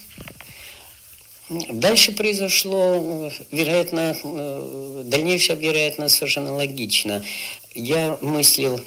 Дальше 1.49 2.11
произошло, 2.11 3.31
вероятно, 3.51 4.17
э, 4.21 5.03
дальнейшее, 5.05 5.57
вероятно, 5.57 6.09
совершенно 6.09 6.53
логично. 6.53 7.23
Я 7.73 8.17
мыслил 8.21 8.81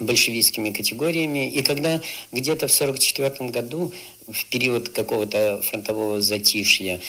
большевистскими 0.00 0.70
категориями. 0.70 1.50
И 1.50 1.62
когда 1.62 2.00
где-то 2.32 2.66
в 2.66 2.74
1944 2.74 3.50
году, 3.50 3.92
в 4.26 4.44
период 4.46 4.88
какого-то 4.88 5.60
фронтового 5.62 6.20
затишья, 6.20 7.00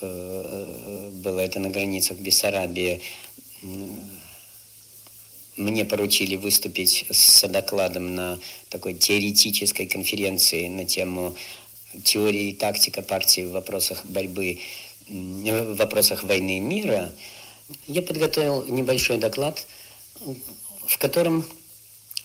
э, 0.00 1.10
было 1.12 1.40
это 1.40 1.60
на 1.60 1.70
границах 1.70 2.18
Бессарабии, 2.18 3.00
мне 5.56 5.84
поручили 5.84 6.36
выступить 6.36 7.04
с 7.10 7.46
докладом 7.46 8.14
на 8.14 8.38
такой 8.70 8.94
теоретической 8.94 9.86
конференции 9.86 10.68
на 10.68 10.86
тему 10.86 11.36
теории 12.02 12.50
и 12.50 12.54
тактика 12.54 13.02
партии 13.02 13.42
в 13.42 13.50
вопросах 13.50 14.06
борьбы, 14.06 14.60
в 15.08 15.74
вопросах 15.74 16.22
войны 16.22 16.58
и 16.58 16.60
мира, 16.60 17.12
я 17.86 18.02
подготовил 18.02 18.64
небольшой 18.66 19.18
доклад, 19.18 19.66
в 20.86 20.98
котором 20.98 21.44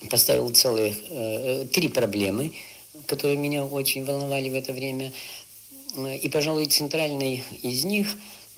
поставил 0.10 0.50
целые 0.52 0.96
э, 1.10 1.66
три 1.72 1.88
проблемы, 1.88 2.54
которые 3.08 3.38
меня 3.38 3.66
очень 3.66 4.06
волновали 4.06 4.50
в 4.50 4.56
это 4.56 4.74
время. 4.74 5.12
И, 6.22 6.28
пожалуй, 6.30 6.66
центральной 6.66 7.44
из 7.62 7.86
них 7.86 8.08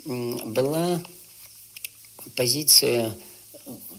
была 0.06 1.02
позиция 2.36 3.14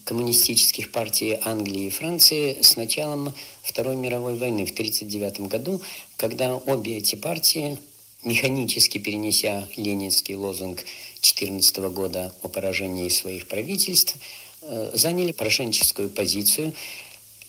коммунистических 0.09 0.91
партий 0.91 1.39
Англии 1.45 1.87
и 1.87 1.91
Франции 1.91 2.63
с 2.63 2.77
началом 2.77 3.35
Второй 3.63 3.95
мировой 3.95 4.37
войны 4.37 4.65
в 4.65 4.73
1939 4.73 5.49
году, 5.51 5.83
когда 6.17 6.57
обе 6.57 6.97
эти 6.97 7.15
партии, 7.15 7.77
механически 8.25 8.97
перенеся 8.97 9.69
ленинский 9.77 10.35
лозунг 10.35 10.83
14 11.21 11.77
года 11.91 12.33
о 12.43 12.49
поражении 12.49 13.11
своих 13.11 13.49
правительств, 13.49 14.17
э, 14.63 14.93
заняли 14.95 15.33
пораженческую 15.33 16.09
позицию, 16.09 16.73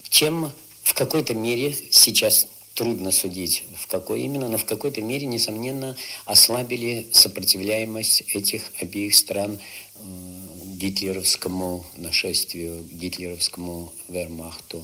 чем 0.10 0.52
в 0.84 0.94
какой-то 0.94 1.34
мере 1.34 1.76
сейчас 1.92 2.48
трудно 2.74 3.12
судить, 3.12 3.64
в 3.76 3.88
какой 3.88 4.22
именно, 4.22 4.48
но 4.48 4.58
в 4.58 4.66
какой-то 4.66 5.02
мере, 5.02 5.28
несомненно, 5.28 5.98
ослабили 6.26 7.08
сопротивляемость 7.12 8.22
этих 8.34 8.72
обеих 8.80 9.16
стран 9.16 9.60
гитлеровскому 10.80 11.86
нашествию, 11.98 12.84
гитлеровскому 12.90 13.92
вермахту. 14.08 14.84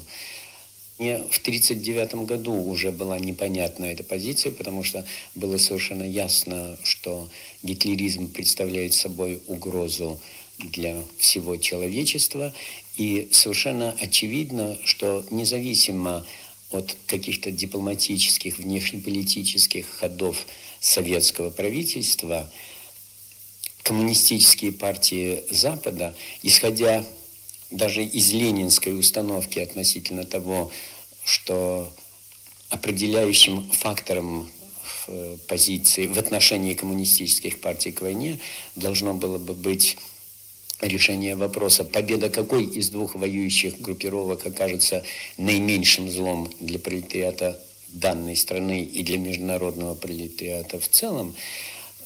Мне 0.97 1.17
в 1.19 1.39
1939 1.39 2.25
году 2.25 2.53
уже 2.53 2.91
была 2.91 3.19
непонятна 3.19 3.85
эта 3.85 4.03
позиция, 4.03 4.51
потому 4.51 4.83
что 4.83 5.05
было 5.33 5.57
совершенно 5.57 6.03
ясно, 6.03 6.77
что 6.83 7.29
гитлеризм 7.63 8.31
представляет 8.31 8.93
собой 8.93 9.41
угрозу 9.47 10.19
для 10.57 11.03
всего 11.17 11.57
человечества, 11.57 12.53
и 12.97 13.29
совершенно 13.31 13.91
очевидно, 13.99 14.77
что 14.83 15.25
независимо 15.31 16.25
от 16.71 16.95
каких-то 17.07 17.51
дипломатических, 17.51 18.57
внешнеполитических 18.57 19.87
ходов 19.87 20.45
советского 20.79 21.49
правительства, 21.49 22.51
коммунистические 23.83 24.71
партии 24.71 25.43
Запада, 25.49 26.15
исходя 26.41 27.05
даже 27.71 28.03
из 28.03 28.31
ленинской 28.31 28.97
установки 28.97 29.59
относительно 29.59 30.23
того, 30.23 30.71
что 31.23 31.91
определяющим 32.69 33.69
фактором 33.71 34.49
в 35.07 35.37
позиции 35.47 36.07
в 36.07 36.17
отношении 36.17 36.73
коммунистических 36.73 37.59
партий 37.59 37.91
к 37.91 38.01
войне 38.01 38.39
должно 38.75 39.13
было 39.13 39.37
бы 39.37 39.53
быть 39.53 39.97
решение 40.81 41.35
вопроса, 41.35 41.83
победа 41.83 42.29
какой 42.29 42.65
из 42.65 42.89
двух 42.89 43.15
воюющих 43.15 43.79
группировок 43.79 44.45
окажется 44.45 45.03
наименьшим 45.37 46.09
злом 46.09 46.49
для 46.59 46.79
пролетариата 46.79 47.59
данной 47.89 48.35
страны 48.35 48.83
и 48.83 49.03
для 49.03 49.17
международного 49.17 49.95
пролетариата 49.95 50.79
в 50.79 50.87
целом, 50.89 51.35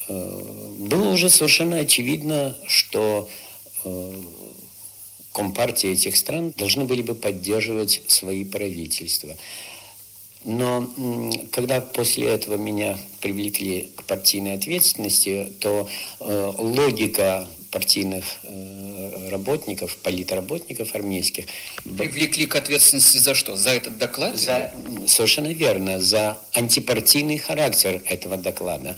Э, 0.09 0.73
было 0.79 1.11
уже 1.11 1.29
совершенно 1.29 1.77
очевидно, 1.77 2.57
что 2.67 3.29
э, 3.83 4.13
компартии 5.31 5.91
этих 5.91 6.17
стран 6.17 6.53
должны 6.57 6.85
были 6.85 7.03
бы 7.03 7.13
поддерживать 7.13 8.01
свои 8.07 8.43
правительства. 8.43 9.35
Но 10.45 10.89
когда 11.51 11.81
после 11.81 12.27
этого 12.27 12.55
меня 12.55 12.97
привлекли 13.19 13.91
к 13.95 14.03
партийной 14.05 14.53
ответственности, 14.53 15.53
то 15.59 15.87
э, 16.19 16.53
логика 16.57 17.47
партийных 17.71 18.25
э, 18.43 19.29
работников, 19.29 19.95
политработников 19.97 20.95
армейских... 20.95 21.45
Привлекли 21.83 22.45
к 22.45 22.55
ответственности 22.55 23.17
за 23.17 23.35
что? 23.35 23.55
За 23.55 23.69
этот 23.71 23.97
доклад? 23.97 24.37
За, 24.37 24.71
совершенно 25.07 25.47
верно, 25.47 25.99
за 25.99 26.37
антипартийный 26.53 27.37
характер 27.37 28.01
этого 28.05 28.37
доклада. 28.37 28.95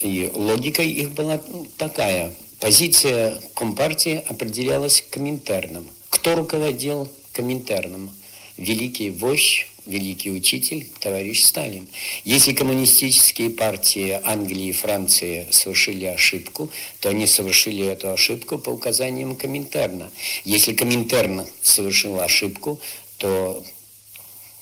И 0.00 0.30
логика 0.34 0.82
их 0.82 1.12
была 1.12 1.40
такая. 1.76 2.32
Позиция 2.60 3.40
Компартии 3.54 4.22
определялась 4.28 5.04
Коминтерном. 5.10 5.88
Кто 6.10 6.36
руководил 6.36 7.08
Коминтерном? 7.32 8.10
Великий 8.56 9.10
вождь, 9.10 9.66
великий 9.86 10.30
учитель, 10.30 10.86
товарищ 11.00 11.42
Сталин. 11.42 11.88
Если 12.24 12.52
коммунистические 12.52 13.50
партии 13.50 14.20
Англии 14.24 14.68
и 14.68 14.72
Франции 14.72 15.46
совершили 15.50 16.06
ошибку, 16.06 16.70
то 17.00 17.10
они 17.10 17.26
совершили 17.26 17.86
эту 17.86 18.10
ошибку 18.10 18.58
по 18.58 18.70
указаниям 18.70 19.36
Коминтерна. 19.36 20.10
Если 20.44 20.72
Коминтерн 20.72 21.46
совершил 21.62 22.20
ошибку, 22.20 22.80
то 23.18 23.64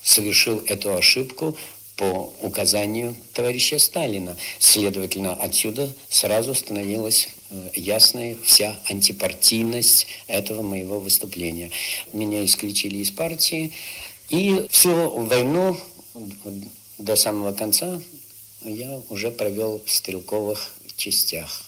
совершил 0.01 0.59
эту 0.67 0.95
ошибку 0.95 1.57
по 1.95 2.33
указанию 2.41 3.15
товарища 3.33 3.79
Сталина. 3.79 4.35
Следовательно, 4.59 5.33
отсюда 5.33 5.93
сразу 6.09 6.55
становилась 6.55 7.29
э, 7.49 7.69
ясная 7.75 8.35
вся 8.43 8.79
антипартийность 8.89 10.07
этого 10.27 10.63
моего 10.63 10.99
выступления. 10.99 11.69
Меня 12.11 12.43
исключили 12.43 12.97
из 12.97 13.11
партии, 13.11 13.71
и 14.29 14.67
всю 14.69 15.09
войну 15.25 15.77
до 16.97 17.15
самого 17.15 17.53
конца 17.53 18.01
я 18.61 19.01
уже 19.09 19.31
провел 19.31 19.81
в 19.85 19.91
стрелковых 19.91 20.71
частях. 20.95 21.63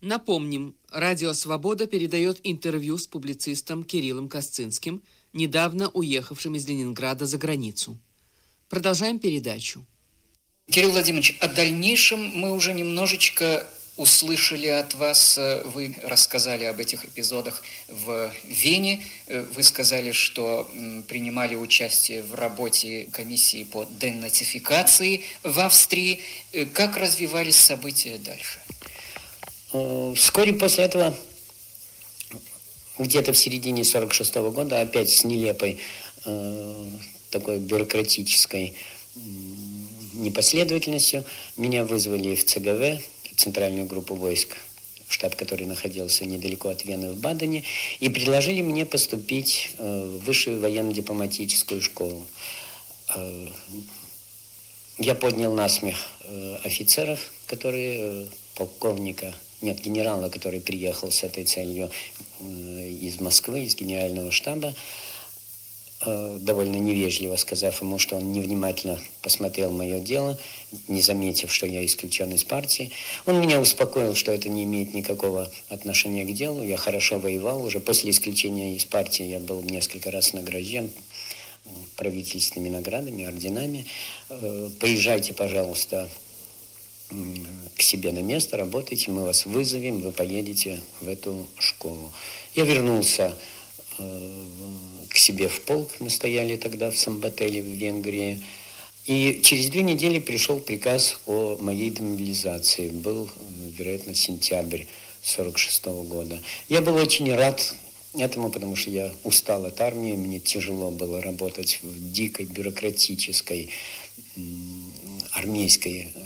Напомним, 0.00 0.76
Радио 0.90 1.32
«Свобода» 1.32 1.86
передает 1.86 2.38
интервью 2.42 2.98
с 2.98 3.06
публицистом 3.06 3.84
Кириллом 3.84 4.28
Косцинским, 4.28 5.02
недавно 5.32 5.88
уехавшим 5.88 6.56
из 6.56 6.68
Ленинграда 6.68 7.26
за 7.26 7.38
границу. 7.38 7.98
Продолжаем 8.68 9.18
передачу. 9.18 9.86
Кирилл 10.70 10.90
Владимирович, 10.90 11.36
о 11.40 11.48
дальнейшем 11.48 12.20
мы 12.20 12.52
уже 12.52 12.74
немножечко 12.74 13.66
услышали 13.96 14.66
от 14.66 14.94
вас, 14.94 15.38
э, 15.38 15.62
вы 15.64 15.94
рассказали 16.02 16.64
об 16.64 16.80
этих 16.80 17.04
эпизодах 17.04 17.62
в 17.88 18.32
Вене, 18.44 19.06
э, 19.26 19.42
вы 19.54 19.62
сказали, 19.62 20.10
что 20.10 20.68
принимали 21.06 21.54
участие 21.54 22.22
в 22.22 22.34
работе 22.34 23.08
комиссии 23.12 23.62
по 23.64 23.84
денацификации 23.84 25.22
в 25.44 25.60
Австрии. 25.60 26.20
Э, 26.52 26.66
как 26.66 26.96
развивались 26.96 27.56
события 27.56 28.18
дальше? 28.18 28.58
Вскоре 30.16 30.52
после 30.52 30.84
этого, 30.84 31.16
где-то 32.98 33.32
в 33.32 33.36
середине 33.38 33.84
46 33.84 34.36
-го 34.36 34.50
года, 34.52 34.80
опять 34.80 35.10
с 35.10 35.24
нелепой 35.24 35.80
такой 37.30 37.58
бюрократической 37.58 38.74
непоследовательностью. 40.14 41.24
Меня 41.56 41.84
вызвали 41.84 42.36
в 42.36 42.44
ЦГВ, 42.44 43.02
Центральную 43.36 43.86
группу 43.86 44.14
войск, 44.14 44.56
штаб, 45.08 45.36
который 45.36 45.66
находился 45.66 46.24
недалеко 46.24 46.68
от 46.68 46.84
Вены 46.84 47.12
в 47.12 47.16
Бадене, 47.16 47.64
и 48.00 48.08
предложили 48.08 48.62
мне 48.62 48.86
поступить 48.86 49.70
э, 49.78 50.04
в 50.04 50.24
высшую 50.24 50.60
военно-дипломатическую 50.60 51.80
школу. 51.80 52.26
Э, 53.14 53.48
я 54.98 55.14
поднял 55.14 55.54
насмех 55.54 55.96
э, 56.20 56.58
офицеров, 56.64 57.32
которые 57.46 58.28
полковника, 58.54 59.34
нет, 59.60 59.80
генерала, 59.80 60.28
который 60.28 60.60
приехал 60.60 61.10
с 61.10 61.22
этой 61.22 61.44
целью 61.44 61.90
из 62.40 63.20
Москвы, 63.20 63.64
из 63.64 63.74
генерального 63.74 64.30
штаба, 64.30 64.74
довольно 66.00 66.76
невежливо 66.76 67.36
сказав 67.36 67.80
ему, 67.80 67.98
что 67.98 68.16
он 68.16 68.32
невнимательно 68.32 68.98
посмотрел 69.22 69.70
мое 69.70 70.00
дело, 70.00 70.38
не 70.88 71.00
заметив, 71.00 71.52
что 71.52 71.66
я 71.66 71.84
исключен 71.84 72.32
из 72.32 72.44
партии. 72.44 72.90
Он 73.26 73.40
меня 73.40 73.60
успокоил, 73.60 74.14
что 74.14 74.32
это 74.32 74.48
не 74.48 74.64
имеет 74.64 74.92
никакого 74.92 75.50
отношения 75.68 76.24
к 76.24 76.32
делу. 76.34 76.62
Я 76.62 76.76
хорошо 76.76 77.18
воевал. 77.18 77.64
Уже 77.64 77.80
после 77.80 78.10
исключения 78.10 78.76
из 78.76 78.84
партии 78.84 79.24
я 79.24 79.38
был 79.38 79.62
несколько 79.62 80.10
раз 80.10 80.32
награжден 80.32 80.90
правительственными 81.96 82.70
наградами, 82.70 83.24
орденами. 83.24 83.86
Э, 84.28 84.70
поезжайте, 84.80 85.32
пожалуйста, 85.32 86.08
к 87.76 87.82
себе 87.82 88.12
на 88.12 88.20
место, 88.20 88.56
работайте, 88.56 89.10
мы 89.10 89.24
вас 89.24 89.46
вызовем, 89.46 90.00
вы 90.00 90.10
поедете 90.10 90.80
в 91.00 91.08
эту 91.08 91.46
школу. 91.58 92.12
Я 92.54 92.64
вернулся 92.64 93.26
э, 93.26 93.63
к 93.96 95.16
себе 95.16 95.48
в 95.48 95.60
полк. 95.62 95.90
Мы 96.00 96.10
стояли 96.10 96.56
тогда 96.56 96.90
в 96.90 96.96
Самбателе 96.96 97.62
в 97.62 97.66
Венгрии. 97.66 98.42
И 99.06 99.40
через 99.42 99.68
две 99.68 99.82
недели 99.82 100.18
пришел 100.18 100.58
приказ 100.60 101.18
о 101.26 101.58
моей 101.60 101.90
демобилизации. 101.90 102.88
Был, 102.88 103.28
вероятно, 103.78 104.14
сентябрь 104.14 104.84
46 105.22 105.84
-го 105.86 106.04
года. 106.04 106.40
Я 106.68 106.80
был 106.80 106.96
очень 106.96 107.32
рад 107.34 107.74
этому, 108.16 108.50
потому 108.50 108.76
что 108.76 108.90
я 108.90 109.12
устал 109.24 109.66
от 109.66 109.80
армии, 109.80 110.12
мне 110.12 110.40
тяжело 110.40 110.90
было 110.90 111.20
работать 111.20 111.80
в 111.82 112.12
дикой 112.12 112.46
бюрократической 112.46 113.70
армейской 115.32 116.12
э, 116.14 116.20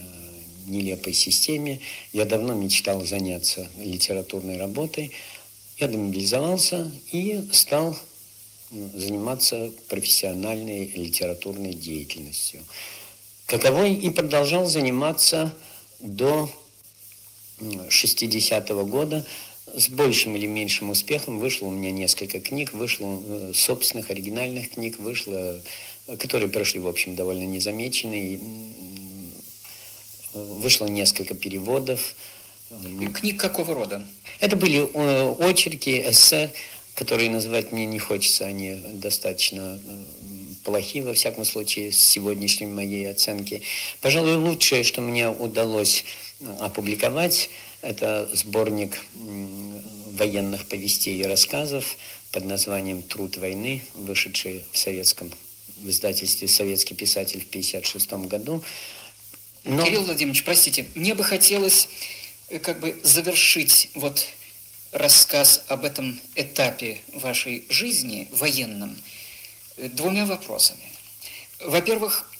нелепой 0.66 1.12
системе. 1.12 1.80
Я 2.12 2.24
давно 2.24 2.54
мечтал 2.54 3.04
заняться 3.04 3.68
литературной 3.78 4.58
работой. 4.58 5.12
Я 5.78 5.86
демобилизовался 5.86 6.90
и 7.12 7.48
стал 7.52 7.96
заниматься 8.70 9.70
профессиональной 9.88 10.86
литературной 10.86 11.72
деятельностью. 11.72 12.64
Каковой 13.46 13.94
и 13.94 14.10
продолжал 14.10 14.66
заниматься 14.66 15.54
до 16.00 16.50
60-го 17.60 18.84
года 18.86 19.24
с 19.74 19.88
большим 19.88 20.36
или 20.36 20.46
меньшим 20.46 20.90
успехом. 20.90 21.38
Вышло 21.38 21.66
у 21.66 21.70
меня 21.70 21.92
несколько 21.92 22.40
книг, 22.40 22.72
вышло 22.72 23.22
э, 23.24 23.52
собственных 23.54 24.10
оригинальных 24.10 24.70
книг, 24.70 24.98
вышло, 24.98 25.60
которые 26.18 26.48
прошли, 26.48 26.80
в 26.80 26.88
общем, 26.88 27.14
довольно 27.14 27.44
незамеченные. 27.44 28.40
Вышло 30.34 30.86
несколько 30.86 31.34
переводов. 31.34 32.14
Книг 33.14 33.40
какого 33.40 33.74
рода? 33.74 34.06
Это 34.40 34.56
были 34.56 34.88
э, 34.92 35.34
очерки, 35.40 36.02
эссе, 36.08 36.50
которые 36.94 37.30
называть 37.30 37.72
мне 37.72 37.86
не 37.86 37.98
хочется, 37.98 38.44
они 38.44 38.74
достаточно 38.74 39.78
плохи, 40.64 40.98
во 40.98 41.14
всяком 41.14 41.44
случае, 41.44 41.92
с 41.92 41.98
сегодняшней 41.98 42.66
моей 42.66 43.10
оценки. 43.10 43.62
Пожалуй, 44.00 44.34
лучшее, 44.34 44.82
что 44.84 45.00
мне 45.00 45.30
удалось 45.30 46.04
опубликовать, 46.60 47.50
это 47.80 48.28
сборник 48.34 49.00
военных 50.12 50.66
повестей 50.66 51.20
и 51.20 51.24
рассказов 51.24 51.96
под 52.32 52.44
названием 52.44 53.02
«Труд 53.02 53.36
войны», 53.38 53.82
вышедший 53.94 54.64
в 54.72 54.78
советском 54.78 55.30
в 55.80 55.88
издательстве 55.88 56.48
«Советский 56.48 56.94
писатель» 56.94 57.40
в 57.40 57.48
1956 57.48 58.28
году. 58.28 58.62
Но... 59.64 59.84
Кирилл 59.84 60.04
Владимирович, 60.04 60.44
простите, 60.44 60.86
мне 60.94 61.14
бы 61.14 61.22
хотелось 61.22 61.86
э, 61.86 62.17
как 62.62 62.80
бы 62.80 62.98
завершить 63.02 63.90
вот 63.94 64.26
рассказ 64.92 65.62
об 65.68 65.84
этом 65.84 66.20
этапе 66.34 67.02
вашей 67.12 67.66
жизни 67.68 68.28
военном 68.30 68.96
э, 69.76 69.88
двумя 69.88 70.24
вопросами. 70.24 70.92
Во-первых, 71.60 72.30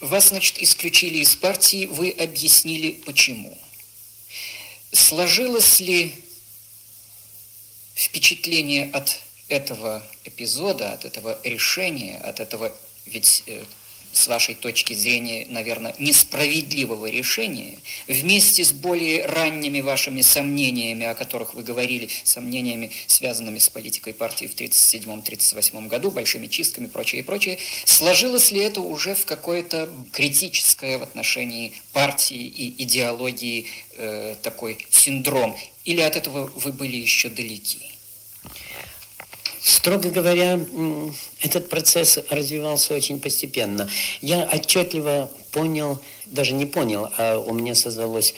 вас, 0.00 0.28
значит, 0.28 0.58
исключили 0.58 1.18
из 1.18 1.34
партии, 1.34 1.86
вы 1.86 2.10
объяснили, 2.10 2.92
почему. 2.92 3.58
Сложилось 4.92 5.80
ли 5.80 6.14
впечатление 7.94 8.90
от 8.92 9.18
этого 9.48 10.06
эпизода, 10.24 10.92
от 10.92 11.04
этого 11.04 11.38
решения, 11.44 12.18
от 12.18 12.40
этого, 12.40 12.76
ведь 13.06 13.42
э, 13.46 13.64
с 14.16 14.28
вашей 14.28 14.54
точки 14.54 14.94
зрения, 14.94 15.46
наверное, 15.48 15.94
несправедливого 15.98 17.06
решения, 17.06 17.78
вместе 18.08 18.64
с 18.64 18.72
более 18.72 19.26
ранними 19.26 19.80
вашими 19.80 20.22
сомнениями, 20.22 21.04
о 21.04 21.14
которых 21.14 21.54
вы 21.54 21.62
говорили, 21.62 22.08
сомнениями, 22.24 22.90
связанными 23.06 23.58
с 23.58 23.68
политикой 23.68 24.14
партии 24.14 24.46
в 24.46 24.54
1937-1938 24.54 25.88
году, 25.88 26.10
большими 26.10 26.46
чистками 26.46 26.86
прочее, 26.86 27.20
и 27.20 27.24
прочее, 27.24 27.58
сложилось 27.84 28.50
ли 28.52 28.60
это 28.60 28.80
уже 28.80 29.14
в 29.14 29.26
какое-то 29.26 29.88
критическое 30.12 30.98
в 30.98 31.02
отношении 31.02 31.74
партии 31.92 32.42
и 32.46 32.82
идеологии 32.84 33.66
э, 33.96 34.36
такой 34.42 34.78
синдром? 34.90 35.56
Или 35.84 36.00
от 36.00 36.16
этого 36.16 36.50
вы 36.54 36.72
были 36.72 36.96
еще 36.96 37.28
далеки? 37.28 37.95
Строго 39.66 40.10
говоря, 40.10 40.60
этот 41.42 41.68
процесс 41.68 42.20
развивался 42.30 42.94
очень 42.94 43.18
постепенно. 43.18 43.90
Я 44.22 44.48
отчетливо 44.48 45.28
понял, 45.50 45.98
даже 46.26 46.54
не 46.54 46.66
понял, 46.66 47.08
а 47.18 47.36
у 47.38 47.52
меня 47.52 47.74
создалось 47.74 48.36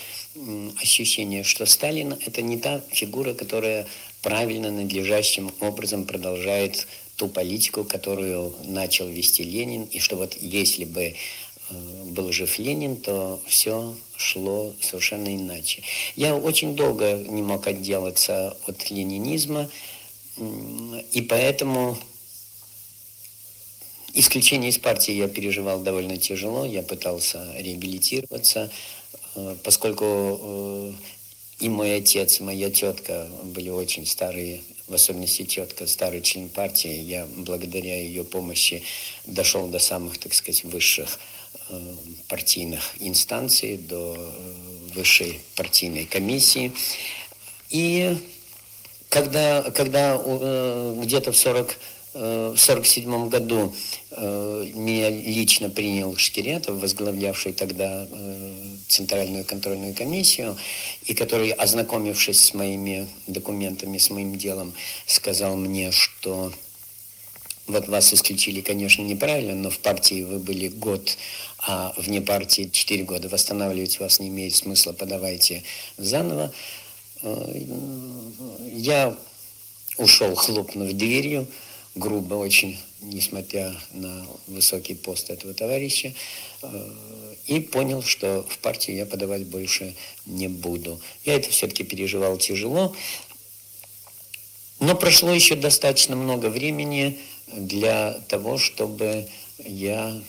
ощущение, 0.81 1.45
что 1.45 1.67
Сталин– 1.67 2.17
это 2.27 2.41
не 2.41 2.57
та 2.57 2.81
фигура, 2.91 3.35
которая 3.35 3.87
правильно, 4.23 4.71
надлежащим 4.71 5.53
образом 5.61 6.07
продолжает 6.07 6.87
ту 7.17 7.29
политику, 7.29 7.85
которую 7.85 8.55
начал 8.65 9.07
вести 9.07 9.43
Ленин, 9.43 9.83
и 9.83 9.99
что 9.99 10.17
вот 10.17 10.35
если 10.41 10.87
бы 10.87 11.03
э, 11.03 11.15
был 12.07 12.33
жив 12.33 12.59
Ленин, 12.59 12.97
то 12.97 13.39
все 13.47 13.95
шло 14.17 14.75
совершенно 14.81 15.37
иначе. 15.37 15.83
Я 16.17 16.35
очень 16.37 16.75
долго 16.75 17.19
не 17.19 17.43
мог 17.43 17.67
отделаться 17.67 18.57
от 18.67 18.91
ленинизма, 18.91 19.69
и 20.39 21.23
поэтому 21.23 21.99
исключение 24.15 24.71
из 24.71 24.79
партии 24.79 25.13
я 25.13 25.29
переживал 25.29 25.81
довольно 25.81 26.17
тяжело. 26.17 26.65
Я 26.65 26.83
пытался 26.83 27.45
реабилитироваться, 27.57 28.71
э, 29.35 29.57
поскольку 29.63 30.05
э, 30.41 30.93
и 31.61 31.69
мой 31.69 31.97
отец, 31.97 32.41
и 32.41 32.43
моя 32.43 32.71
тетка 32.71 33.29
были 33.43 33.71
очень 33.71 34.07
старые, 34.07 34.63
в 34.87 34.95
особенности 34.95 35.45
тетка, 35.45 35.87
старый 35.87 36.23
член 36.23 36.49
партии. 36.49 37.01
Я 37.01 37.27
благодаря 37.27 38.01
ее 38.01 38.25
помощи 38.25 38.83
дошел 39.27 39.69
до 39.69 39.79
самых, 39.79 40.19
так 40.19 40.35
сказать, 40.35 40.65
высших 40.65 41.19
э, 41.69 41.95
партийных 42.29 42.95
инстанций, 43.01 43.77
до 43.77 44.17
высшей 44.95 45.41
партийной 45.57 46.07
комиссии. 46.07 46.73
И 47.71 48.17
когда, 49.09 49.71
когда 49.71 50.21
э, 50.23 51.01
где-то 51.03 51.33
в 51.33 51.37
40 51.37 51.77
э, 52.15 52.53
в 52.55 52.59
47 52.59 53.29
году 53.29 53.75
э, 54.11 54.71
меня 54.75 55.11
лично 55.11 55.71
принял 55.71 56.17
Шкиретов, 56.17 56.81
возглавлявший 56.81 57.53
тогда 57.53 58.07
Центральную 58.89 59.45
контрольную 59.45 59.95
комиссию, 59.95 60.57
и 61.05 61.15
который, 61.15 61.51
ознакомившись 61.51 62.41
с 62.41 62.55
моими 62.55 63.09
документами, 63.27 63.99
с 63.99 64.11
моим 64.11 64.37
делом, 64.37 64.73
сказал 65.07 65.57
мне, 65.57 65.93
что 65.93 66.53
вот 67.69 67.87
вас 67.87 68.15
исключили, 68.15 68.63
конечно, 68.63 69.03
неправильно, 69.03 69.55
но 69.55 69.71
в 69.71 69.79
партии 69.79 70.23
вы 70.23 70.39
были 70.39 70.69
год, 70.69 71.19
а 71.59 71.93
вне 71.99 72.23
партии 72.23 72.71
4 72.73 73.05
года. 73.05 73.29
Восстанавливать 73.29 74.01
вас 74.01 74.21
не 74.21 74.29
имеет 74.29 74.55
смысла, 74.55 74.93
подавайте 74.93 75.63
заново. 75.99 76.53
Э, 77.23 77.63
я 78.73 79.17
ушел, 79.97 80.35
хлопнув 80.35 80.93
дверью, 80.93 81.47
грубо 81.95 82.35
очень, 82.35 82.79
несмотря 83.01 83.75
на 83.93 84.27
высокий 84.47 84.95
пост 84.95 85.31
этого 85.31 85.55
товарища, 85.55 86.15
э, 86.63 86.91
и 87.47 87.61
понял, 87.61 88.03
что 88.03 88.47
в 88.49 88.59
партию 88.59 88.97
я 88.97 89.07
подавать 89.07 89.47
больше 89.47 89.95
не 90.27 90.49
буду. 90.49 91.01
Я 91.25 91.35
это 91.35 91.51
все-таки 91.51 91.83
переживал 91.83 92.37
тяжело, 92.37 92.95
но 94.81 94.95
прошло 94.95 95.33
еще 95.33 95.57
достаточно 95.57 96.15
много 96.15 96.47
времени 96.47 97.19
для 97.49 98.21
того, 98.29 98.59
чтобы 98.59 99.29
я 99.59 100.23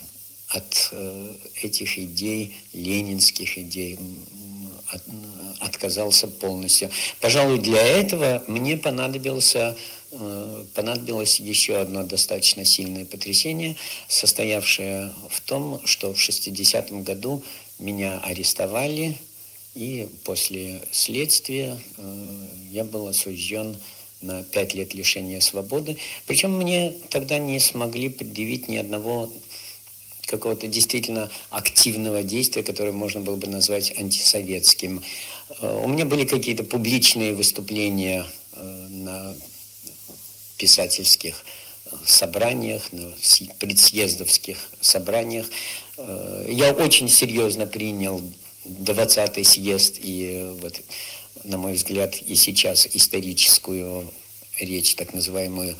от 0.48 0.88
э, 0.90 1.34
этих 1.62 1.98
идей, 1.98 2.56
ленинских 2.72 3.56
идей, 3.58 3.98
от, 4.88 5.02
отказался 5.60 6.28
полностью. 6.28 6.90
Пожалуй, 7.20 7.58
для 7.58 7.82
этого 7.82 8.42
мне 8.46 8.76
понадобился, 8.76 9.76
э, 10.12 10.64
понадобилось 10.74 11.40
еще 11.40 11.76
одно 11.76 12.04
достаточно 12.04 12.64
сильное 12.64 13.04
потрясение, 13.04 13.76
состоявшее 14.08 15.12
в 15.28 15.40
том, 15.40 15.80
что 15.84 16.14
в 16.14 16.18
60-м 16.18 17.02
году 17.02 17.42
меня 17.78 18.20
арестовали, 18.20 19.18
и 19.74 20.08
после 20.24 20.82
следствия 20.90 21.78
э, 21.96 22.26
я 22.70 22.84
был 22.84 23.08
осужден 23.08 23.76
на 24.20 24.42
пять 24.42 24.74
лет 24.74 24.94
лишения 24.94 25.40
свободы. 25.40 25.96
Причем 26.26 26.56
мне 26.56 26.92
тогда 27.08 27.38
не 27.38 27.58
смогли 27.58 28.08
предъявить 28.08 28.68
ни 28.68 28.76
одного 28.76 29.32
какого-то 30.30 30.68
действительно 30.68 31.28
активного 31.50 32.22
действия, 32.22 32.62
которое 32.62 32.92
можно 32.92 33.20
было 33.20 33.36
бы 33.36 33.48
назвать 33.48 33.92
антисоветским. 33.98 35.02
Э, 35.60 35.82
у 35.84 35.88
меня 35.88 36.06
были 36.06 36.24
какие-то 36.24 36.64
публичные 36.64 37.34
выступления 37.34 38.24
э, 38.52 38.86
на 38.90 39.34
писательских 40.56 41.44
э, 41.86 41.96
собраниях, 42.06 42.92
на 42.92 43.12
предсъездовских 43.58 44.56
собраниях. 44.80 45.46
Я 46.48 46.72
очень 46.72 47.10
серьезно 47.10 47.66
принял 47.66 48.22
20-й 48.64 49.44
съезд 49.44 49.98
и, 50.00 50.50
вот, 50.62 50.80
на 51.44 51.58
мой 51.58 51.74
взгляд, 51.74 52.16
и 52.22 52.34
сейчас 52.36 52.88
историческую 52.94 54.10
речь, 54.58 54.94
так 54.94 55.12
называемую 55.12 55.76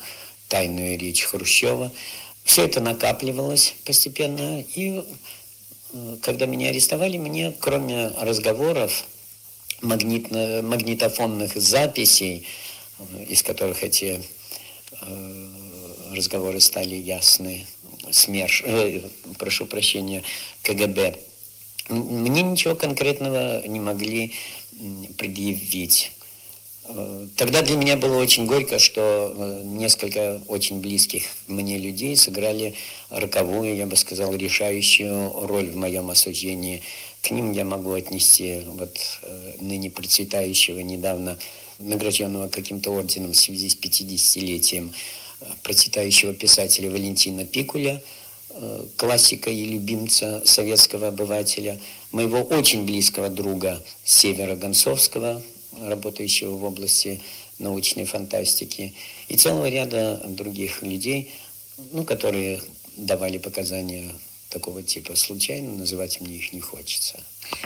тайную 0.47 0.99
речь 0.99 1.23
Хрущева. 1.23 1.91
Все 2.51 2.65
это 2.65 2.81
накапливалось 2.81 3.75
постепенно, 3.85 4.59
и 4.59 5.05
когда 6.21 6.45
меня 6.45 6.67
арестовали, 6.67 7.17
мне, 7.17 7.55
кроме 7.57 8.09
разговоров, 8.19 9.05
магнитно, 9.81 10.61
магнитофонных 10.61 11.55
записей 11.55 12.45
из 13.29 13.41
которых 13.41 13.85
эти 13.85 14.21
э, 14.99 15.47
разговоры 16.13 16.59
стали 16.59 16.95
ясны. 16.95 17.65
СМЕРШ, 18.11 18.63
э, 18.65 19.01
прошу 19.39 19.65
прощения, 19.65 20.21
КГБ. 20.63 21.19
Мне 21.87 22.41
ничего 22.41 22.75
конкретного 22.75 23.65
не 23.65 23.79
могли 23.79 24.33
предъявить. 25.17 26.11
Э, 26.93 27.27
тогда 27.35 27.61
для 27.61 27.75
меня 27.75 27.95
было 27.95 28.17
очень 28.17 28.45
горько, 28.45 28.79
что 28.79 29.33
э, 29.35 29.61
несколько 29.63 30.41
очень 30.47 30.81
близких 30.81 31.23
мне 31.47 31.77
людей 31.77 32.15
сыграли 32.15 32.75
роковую, 33.09 33.75
я 33.75 33.85
бы 33.85 33.95
сказал, 33.95 34.35
решающую 34.35 35.47
роль 35.47 35.69
в 35.69 35.75
моем 35.75 36.09
осуждении. 36.09 36.81
К 37.21 37.31
ним 37.31 37.51
я 37.51 37.65
могу 37.65 37.93
отнести 37.93 38.61
вот 38.65 38.97
э, 39.23 39.53
ныне 39.59 39.89
процветающего, 39.89 40.79
недавно 40.79 41.37
награжденного 41.79 42.47
каким-то 42.47 42.91
орденом 42.91 43.31
в 43.31 43.37
связи 43.37 43.69
с 43.69 43.75
50-летием 43.75 44.93
процветающего 45.63 46.33
писателя 46.35 46.91
Валентина 46.91 47.43
Пикуля, 47.43 48.03
классика 48.95 49.49
и 49.49 49.65
любимца 49.65 50.43
советского 50.45 51.07
обывателя, 51.07 51.79
моего 52.11 52.41
очень 52.41 52.85
близкого 52.85 53.29
друга 53.29 53.81
Севера 54.03 54.55
Гонцовского, 54.55 55.41
работающего 55.79 56.55
в 56.55 56.63
области 56.63 57.21
научной 57.59 58.05
фантастики, 58.05 58.93
и 59.27 59.37
целого 59.37 59.69
ряда 59.69 60.21
других 60.25 60.81
людей, 60.81 61.31
ну, 61.91 62.03
которые 62.03 62.61
давали 62.97 63.37
показания 63.37 64.11
такого 64.49 64.83
типа. 64.83 65.15
Случайно 65.15 65.73
называть 65.73 66.19
мне 66.21 66.35
их 66.35 66.53
не 66.53 66.59
хочется. 66.59 67.19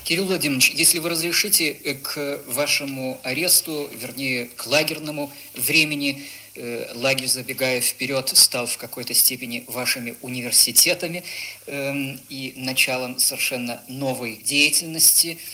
Кирилл 0.04 0.26
Владимирович, 0.26 0.72
если 0.72 1.00
вы 1.00 1.10
разрешите 1.10 1.70
э, 1.70 1.96
к 1.96 2.41
вашему 2.48 3.20
аресту, 3.24 3.89
вернее, 3.94 4.46
к 4.46 4.68
лагерному 4.68 5.32
времени, 5.56 6.24
э, 6.56 6.91
лагерь, 6.96 7.28
забегая 7.28 7.82
вперед, 7.82 8.30
стал 8.34 8.68
в 8.68 8.78
какой-то 8.78 9.13
степени 9.13 9.63
вашими 9.68 10.15
университетами 10.22 11.24
э, 11.65 12.15
и 12.30 12.54
началом 12.56 13.18
совершенно 13.20 13.82
новой 13.88 14.38
деятельности– 14.38 15.38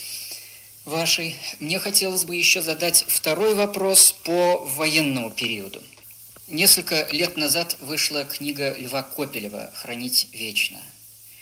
вашей, 0.86 1.36
мне 1.60 1.80
хотелось 1.80 2.26
бы 2.26 2.36
еще 2.36 2.62
задать 2.62 3.06
второй 3.08 3.56
вопрос 3.56 4.16
по 4.24 4.58
военному 4.58 5.32
периоду. 5.32 5.82
Несколько 6.48 7.08
лет 7.12 7.38
назад 7.38 7.78
вышла 7.80 8.26
книга 8.26 8.76
Льва 8.78 9.04
Копелева 9.04 9.72
«Хранить 9.74 10.28
вечно». 10.34 10.80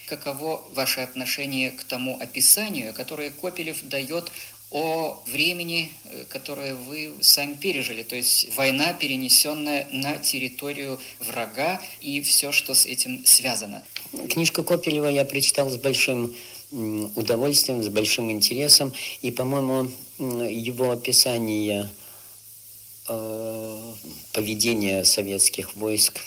Каково 0.07 0.63
ваше 0.73 1.01
отношение 1.01 1.71
к 1.71 1.83
тому 1.83 2.19
описанию, 2.19 2.93
которое 2.93 3.29
Копелев 3.29 3.77
дает 3.83 4.31
о 4.71 5.23
времени, 5.25 5.91
э, 6.05 6.25
которое 6.29 6.75
вы 6.75 7.13
сами 7.21 7.55
пережили, 7.55 8.03
то 8.03 8.15
есть 8.15 8.55
война, 8.55 8.93
перенесенная 8.93 9.87
на 9.91 10.17
территорию 10.17 10.99
врага 11.19 11.81
и 12.01 12.21
все, 12.21 12.51
что 12.51 12.75
с 12.75 12.85
этим 12.85 13.25
связано. 13.25 13.83
Книжку 14.29 14.63
Копелева 14.63 15.07
я 15.07 15.25
прочитал 15.25 15.69
с 15.69 15.77
большим 15.77 16.35
удовольствием, 16.71 17.83
с 17.83 17.89
большим 17.89 18.31
интересом. 18.31 18.93
И, 19.21 19.31
по-моему, 19.31 19.91
его 20.17 20.91
описание 20.91 21.89
э, 23.07 23.93
поведения 24.33 25.03
советских 25.03 25.75
войск 25.75 26.19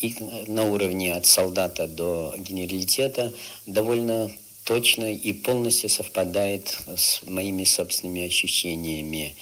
и 0.00 0.14
на 0.46 0.64
уровне 0.64 1.14
от 1.14 1.26
солдата 1.26 1.86
до 1.86 2.34
генералитета 2.38 3.32
довольно 3.66 4.30
точно 4.64 5.12
и 5.12 5.32
полностью 5.32 5.88
совпадает 5.88 6.76
с 6.96 7.22
моими 7.22 7.64
собственными 7.64 8.26
ощущениями. 8.26 9.34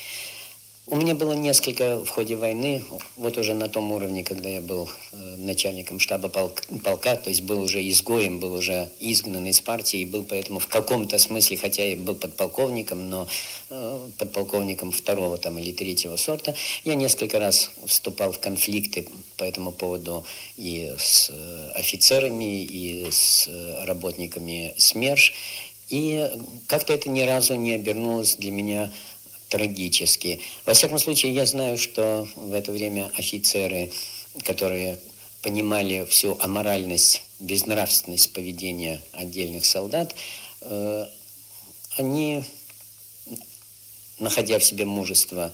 У 0.87 0.97
меня 0.97 1.15
было 1.15 1.33
несколько 1.33 2.05
в 2.05 2.11
ходе 2.11 2.37
войны, 2.37 2.85
вот 3.17 3.39
уже 3.39 3.55
на 3.55 3.71
том 3.71 3.91
уровне, 3.91 4.23
когда 4.23 4.51
я 4.51 4.61
был 4.61 4.91
э, 5.13 5.17
начальником 5.39 5.99
штаба 5.99 6.29
полк, 6.29 6.63
полка, 6.85 7.17
то 7.17 7.31
есть 7.31 7.41
был 7.41 7.63
уже 7.63 7.89
изгоем, 7.89 8.39
был 8.39 8.53
уже 8.53 8.91
изгнан 9.01 9.47
из 9.47 9.63
партии, 9.63 10.01
и 10.01 10.05
был 10.05 10.25
поэтому 10.25 10.59
в 10.59 10.67
каком-то 10.67 11.17
смысле, 11.17 11.57
хотя 11.57 11.87
я 11.87 11.97
был 11.97 12.15
подполковником, 12.15 13.09
но 13.09 13.27
э, 13.71 14.09
подполковником 14.19 14.93
второго 14.93 15.39
там 15.39 15.59
или 15.59 15.73
третьего 15.73 16.17
сорта, 16.17 16.55
я 16.85 16.97
несколько 16.97 17.39
раз 17.39 17.71
вступал 17.87 18.33
в 18.33 18.39
конфликты 18.39 19.09
по 19.39 19.45
этому 19.45 19.73
поводу 19.73 20.27
и 20.59 20.95
с 20.99 21.31
э, 21.33 21.71
офицерами, 21.77 22.63
и 22.63 23.11
с 23.11 23.49
работниками 23.87 24.75
СМЕРШ, 24.77 25.33
и 25.89 26.31
как-то 26.67 26.93
это 26.93 27.09
ни 27.09 27.23
разу 27.23 27.55
не 27.55 27.73
обернулось 27.73 28.37
для 28.37 28.51
меня 28.51 28.93
трагически. 29.55 30.41
Во 30.67 30.75
всяком 30.75 30.99
случае, 30.99 31.33
я 31.33 31.47
знаю, 31.47 31.79
что 31.79 32.27
в 32.35 32.53
это 32.53 32.73
время 32.73 33.13
офицеры, 33.17 33.93
которые 34.45 34.99
понимали 35.43 36.05
всю 36.11 36.37
аморальность, 36.41 37.23
безнравственность 37.39 38.33
поведения 38.33 39.01
отдельных 39.13 39.65
солдат, 39.65 40.17
э, 40.63 41.07
они, 41.99 42.43
находя 44.19 44.59
в 44.59 44.65
себе 44.65 44.87
мужество 44.87 45.53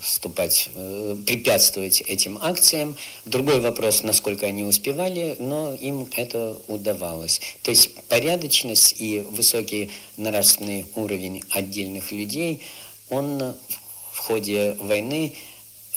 вступать, 0.00 0.70
э, 0.74 1.16
препятствовать 1.24 2.00
этим 2.00 2.40
акциям. 2.42 2.96
Другой 3.24 3.60
вопрос, 3.60 4.02
насколько 4.02 4.46
они 4.46 4.64
успевали, 4.64 5.36
но 5.38 5.74
им 5.74 6.08
это 6.16 6.58
удавалось. 6.66 7.40
То 7.62 7.70
есть 7.70 7.94
порядочность 8.08 8.96
и 8.98 9.20
высокий 9.20 9.92
нравственный 10.16 10.86
уровень 10.96 11.44
отдельных 11.50 12.10
людей– 12.10 12.62
он 13.10 13.54
в 14.12 14.18
ходе 14.18 14.74
войны, 14.80 15.34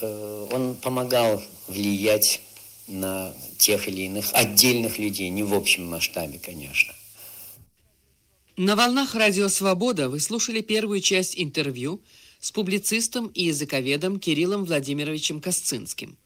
э, 0.01 0.47
он 0.51 0.75
помогал 0.75 1.41
влиять 1.67 2.41
на 2.87 3.33
тех 3.57 3.87
или 3.87 4.03
иных 4.03 4.33
отдельных 4.33 4.99
людей, 4.99 5.29
не 5.29 5.43
в 5.43 5.53
общем 5.53 5.87
масштабе, 5.87 6.39
конечно. 6.39 6.93
На 8.57 8.75
волнах 8.75 9.15
Радио 9.15 9.47
Свобода 9.47 10.09
вы 10.09 10.19
слушали 10.19 10.61
первую 10.61 11.01
часть 11.01 11.39
интервью 11.39 12.01
с 12.39 12.51
публицистом 12.51 13.27
и 13.27 13.45
языковедом 13.45 14.19
Кириллом 14.19 14.65
Владимировичем 14.65 15.41
Косцинским. 15.41 16.17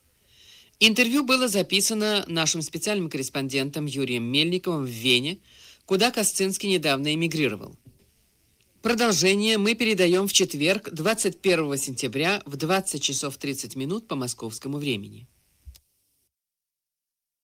Интервью 0.79 1.23
было 1.23 1.47
записано 1.47 2.25
нашим 2.27 2.61
специальным 2.61 3.09
корреспондентом 3.09 3.85
Юрием 3.85 4.23
Мельниковым 4.23 4.83
в 4.83 4.89
Вене, 4.89 5.37
куда 5.85 6.11
Косцинский 6.11 6.69
недавно 6.69 7.13
эмигрировал. 7.13 7.75
Продолжение 8.85 9.57
мы 9.57 9.73
передаем 9.73 10.27
в 10.27 10.31
четверг, 10.31 10.89
21 10.91 11.75
сентября 11.75 12.43
в 12.45 12.55
20 12.55 13.01
часов 13.01 13.35
30 13.35 13.75
минут 13.75 14.07
по 14.07 14.15
московскому 14.15 14.77
времени. 14.77 15.27